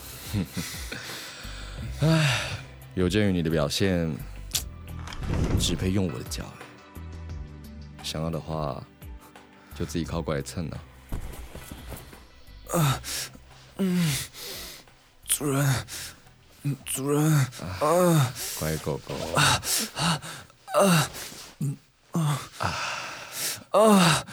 [2.02, 2.58] 唉，
[2.96, 4.12] 有鉴于你的表现，
[5.60, 6.44] 只配用我的脚。
[8.02, 8.82] 想要的话，
[9.76, 10.80] 就自己靠过来蹭了。
[12.72, 13.00] 啊，
[13.76, 14.12] 嗯，
[15.24, 16.15] 主人，嗯，
[16.84, 17.22] 主人，
[17.80, 19.14] 啊，乖狗狗。
[19.34, 19.60] 啊
[19.94, 20.20] 啊
[20.74, 21.10] 啊，
[21.60, 21.76] 嗯
[22.12, 22.40] 啊
[23.70, 24.24] 啊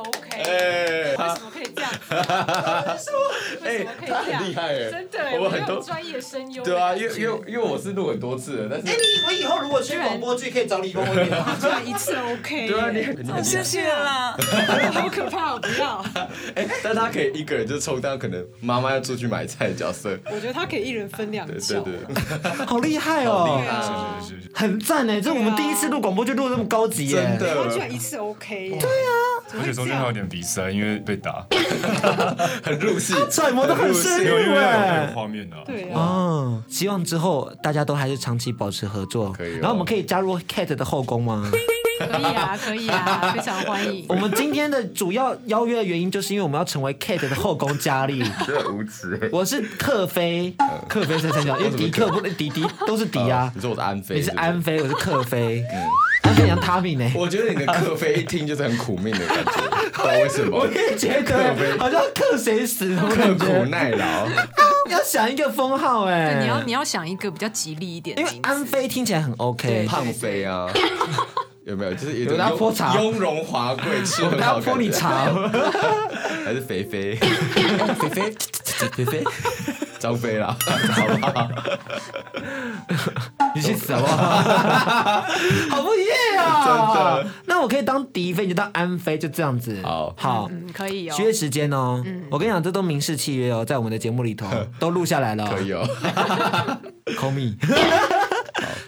[0.00, 0.30] OK？
[0.30, 1.90] 哎，为什么可以这样？
[3.64, 6.62] 哎，他很厉害哎，真的，我们很多专业声优。
[6.62, 11.56] 对啊，因为因为因为我是录很多次了，但是哎，你我以后如果去广播剧，可以找李峰我演吗？
[11.60, 12.68] 居然一次 OK？
[12.68, 14.36] 对啊，你很谢谢啦，
[14.92, 16.04] 好可怕，我不要。
[16.54, 20.18] 哎，但他可以一个人就充当可能妈妈要出去买菜的角色。
[20.26, 21.80] 我觉得他可以一人分两角。
[21.82, 21.94] 对对
[22.42, 23.60] 对， 好厉害哦！
[23.60, 27.68] 厉害，是是是，很赞哎，这是我们第一次录广播剧录这么高级耶，真的。
[27.72, 28.78] 居然一次 OK？
[28.80, 31.44] 对啊，而且中间还有点鼻塞，因为被打，
[32.62, 36.00] 很入戏， 揣摩的很深入哎，画面啊，对啊。
[36.00, 39.54] 哦，希望之后大家都还是长期保持合作，可以。
[39.56, 41.50] 然后我们可以加入 Kate 的后宫吗？
[41.96, 44.04] 可以啊，可以啊， 非常欢迎。
[44.08, 48.24] 我们今天的主要邀约的原因，就是因为我们要成为 Kate 的后宫佳丽。
[48.44, 49.28] 这无耻！
[49.32, 50.52] 我是克妃，
[50.88, 53.50] 克妃是三角，因为迪克不是迪迪都是迪啊。
[53.54, 55.64] 你说我是安妃，你是安妃，我是克妃。
[55.72, 55.88] 嗯，
[56.46, 57.10] 像他命呢？
[57.14, 59.52] 我觉得你的克妃一听就是很苦命的感觉，
[59.92, 60.58] 不知道为什么？
[60.58, 64.28] 我也觉得好像克谁死，刻苦耐劳。
[64.90, 70.68] 要想一个封号哎，你要你要想一个比较吉利一点，因为安妃听起来很 OK，胖妃啊。
[71.64, 71.94] 有没有？
[71.94, 74.60] 就是有他泼茶，雍容华贵，吃很好。
[74.60, 75.32] 他泼你茶，
[76.44, 77.16] 还是肥肥？
[77.96, 78.34] 肥肥，
[78.92, 79.24] 肥肥，
[80.04, 80.54] 张飞啦，
[80.92, 81.48] 好不好？
[83.54, 84.16] 你去死好不好？
[85.70, 86.64] 好不耶啊！
[86.66, 87.26] 真的。
[87.46, 89.80] 那我可以当嫡妃，你就当安飞，就这样子。
[89.82, 91.16] 好，好，可以哦。
[91.18, 92.04] 约时间哦。
[92.30, 94.46] 我跟你讲，这都民事契约哦，在我们的节目里头
[94.78, 95.46] 都录下来了。
[95.46, 95.88] 可以哦。
[97.16, 97.56] Call me。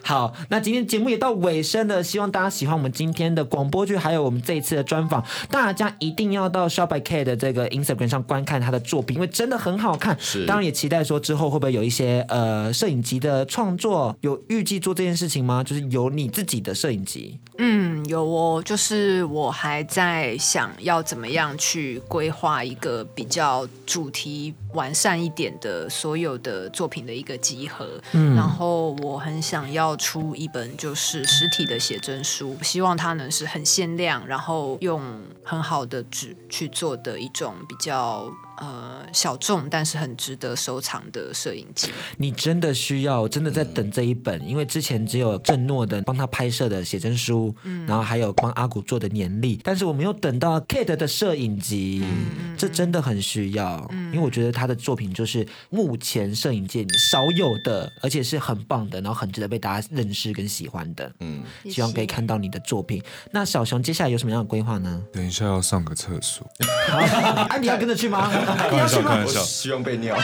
[0.03, 5.25] 好，那今天节目也到尾声了，希望大家喜欢我们今天的广播剧，还有我们这一次的专访。
[5.51, 10.17] 大家一定要到 Shop by Kate 的这个 Instagram 上观看他的作品，因为真的很好看。
[10.21, 15.63] 是，当然也期待说之后会不会有一些呃摄影集的创作，有预计做这件事情吗？
[15.65, 17.39] 就是有你自己的摄影集。
[17.59, 27.87] 嗯，有哦，就是我还在想要怎么样去规划一个比较主题完善一点的所有的作品的一个集合。
[28.13, 29.97] 嗯，然后我很想要。
[29.99, 41.91] 出一本就是实体的写真书，希望它能是很限量，然后用很好的纸去做的一种比较呃小众，但是很值得收藏的摄影集。
[42.17, 63.03] 你真的需要，真的在等这一本，嗯、因为之前只有郑诺的帮他拍摄的写真书，嗯，然后还有帮阿古做的年历，但是我没有等到 Kate 的摄影集，嗯、这真的很需要，嗯、因为我觉得他的作品就是目前摄影界少有的，而且是很棒的，然后很值得被大家认识跟喜欢的，嗯，希望可以看到你的作品。
[63.31, 65.03] 那小熊接下来有什么样的规划呢？
[65.13, 66.47] 等一下要上个厕所，
[67.49, 68.31] 安迪要跟着去吗？
[68.55, 70.15] 开玩笑，开玩笑，希望被尿。
[70.17, 70.23] 接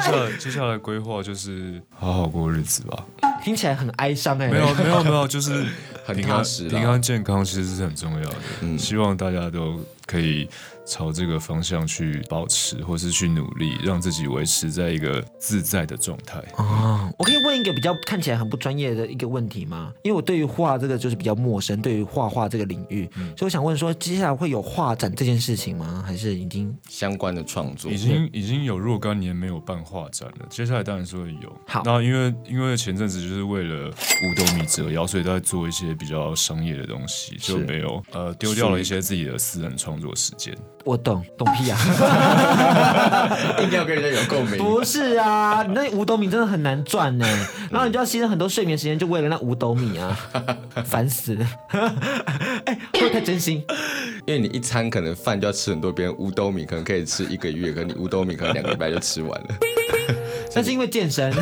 [0.00, 3.04] 下来，接下来规划就是好好过日子吧。
[3.42, 4.48] 听起来很哀伤哎。
[4.48, 5.66] 没有，没有，没有，就是
[6.06, 8.36] 很踏实，平安健康其实是很重要的。
[8.60, 10.48] 嗯，希望大家都可以。
[10.84, 16.42] 朝这个方向去保持，或是去努力，让自己维持在一个自在的状态。
[16.56, 19.92] 哦，我可以问一个比较看起来很不专业的一个问题吗？
[20.02, 26.02] 因为我对于画这个就是比较陌生，对于画画这个领域，嗯、所以我想问说，接下来会有画展这件事情吗？
[26.06, 27.90] 还是已经相关的创作？
[27.90, 30.46] 已经已经有若干年没有办画展了。
[30.50, 31.56] 接下来当然是会有。
[31.66, 40.56] 好，那因为因为前阵子就是为了五斗米折腰，所以在做一些比较商业的东西，就没有呃丢掉了一些自己的私人创作时间。
[40.84, 41.78] 我懂，懂屁啊！
[43.62, 44.58] 一定要跟人家有共鸣。
[44.58, 47.26] 不是啊，你那五斗米真的很难赚呢。
[47.70, 50.18] 然后你就要牺牲很多睡眠时间，就为了那五斗米啊，
[50.84, 51.46] 烦死了。
[52.66, 53.64] 哎，会不会太真心？
[54.26, 59.48] 因为你一餐可能饭就要吃很多，别人五斗米可能可以吃一个月，可能你五斗米可能两个礼拜就吃完了。
[60.54, 61.32] 那是因为健身。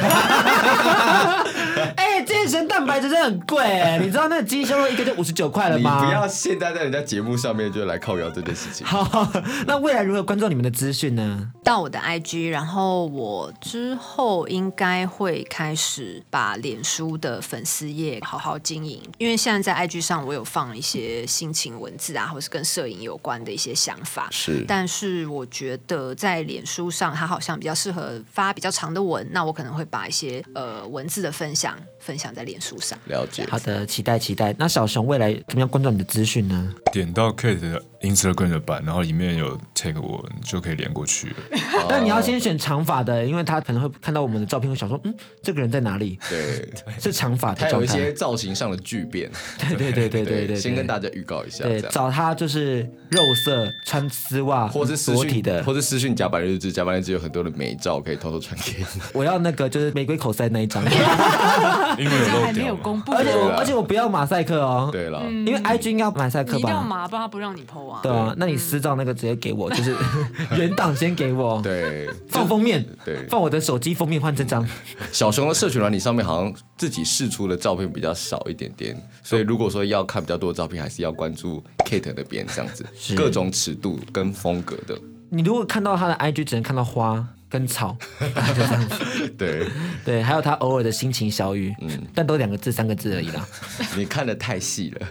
[1.97, 6.01] 哎、欸，健身蛋白质真的很贵，你知道那个鸡胸肉一个就五十九块了吗？
[6.01, 8.87] 你不要现在在人家节目上面就来靠谣这件事情。
[8.87, 9.31] 好，
[9.66, 11.51] 那未来如何关注你们的资讯呢？
[11.64, 24.28] 到我的 IG，然后我之后应该会开始把脸书的粉丝页好好经营，因为现在在 IG 上我有放一些心情文字啊，或是跟摄影有关的一些想法。
[24.31, 32.99] 是，但是我觉得在脸书上，它好像比较适合发比较长的文，那我可能会把一些呃文字的分享分享在脸书上。
[33.07, 34.55] 了解，好的，期待期待。
[34.59, 36.75] 那小熊未来怎么样关注你的资讯呢？
[36.93, 41.36] 点到 Kate 的 Instagram 的版，然后里面有 tag 我，你就可以连过去了。
[41.88, 46.18] 但你要先选长发的，因为他可能会看到我们的照片，会想说，嗯，这个人在哪里？
[46.28, 47.57] 对，是长发的。
[47.61, 49.30] 他有一些造型上的巨变。
[49.59, 51.64] 对对对对对对，先跟大家预告一下。
[51.64, 52.80] 对，找他就是
[53.11, 58.86] 肉色，穿丝袜，或是裸体的，或是私讯甲板日志，甲板日志有很多的美照可以偷偷传给你。
[59.12, 60.82] 我要那个就是玫瑰口塞那一张，
[61.98, 64.88] 因为有还没有公布，而且我而且我不要马赛克哦。
[64.90, 66.59] 对了，因为 IG 应该要马赛克吧？
[66.59, 68.01] 一定要马，不然他不让你 PO 啊。
[68.03, 69.95] 对啊，那你私照那个直接给我，就是
[70.57, 71.61] 原档先给我。
[71.62, 74.66] 对，放封面，对，放我的手机封面换这张。
[75.12, 82.84] 小熊的社群软体上面好像自己试出的照片比较少一点点，所以如果说要看比较多的照片，还是要关注 Kate 那边这样子，
[83.14, 84.99] 各种尺度跟风格的。
[85.28, 87.26] 你如果看到他的 IG，只能看到花。
[87.51, 89.28] 跟草，就这样子。
[89.36, 89.66] 对
[90.05, 93.44] 对，还有他偶尔的心情小语，嗯，但都两个字、三个字而已啦。
[93.96, 95.07] 你看的太细了，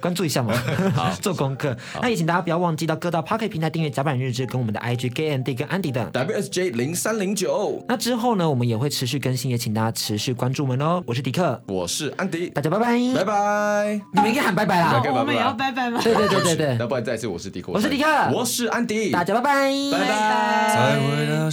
[0.00, 0.54] 关注一下嘛，
[0.96, 1.76] 好，做功课。
[2.00, 7.84] 那也请大家不要忘记到各大 Pocket 平台订阅甲板日志跟我们的 IG Gay Andy 跟 Andy 的 WSJ 零三零九。
[7.86, 11.02] 那之后呢，我们也会持续更新，也请大家持续关注我们哦。
[11.06, 14.00] 我是迪克，我是安迪，大家拜拜，拜拜。
[14.14, 16.00] 你们应该喊拜拜啦，我们也要拜拜吗？
[16.02, 16.76] 对对对对对。
[16.78, 21.50] 那不然再次，我是迪克，我是迪克，我是安迪，大家拜拜，拜拜。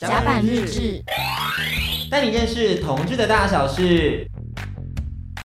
[0.00, 1.02] 甲板日志，
[2.10, 4.28] 带你认识同志的大小事。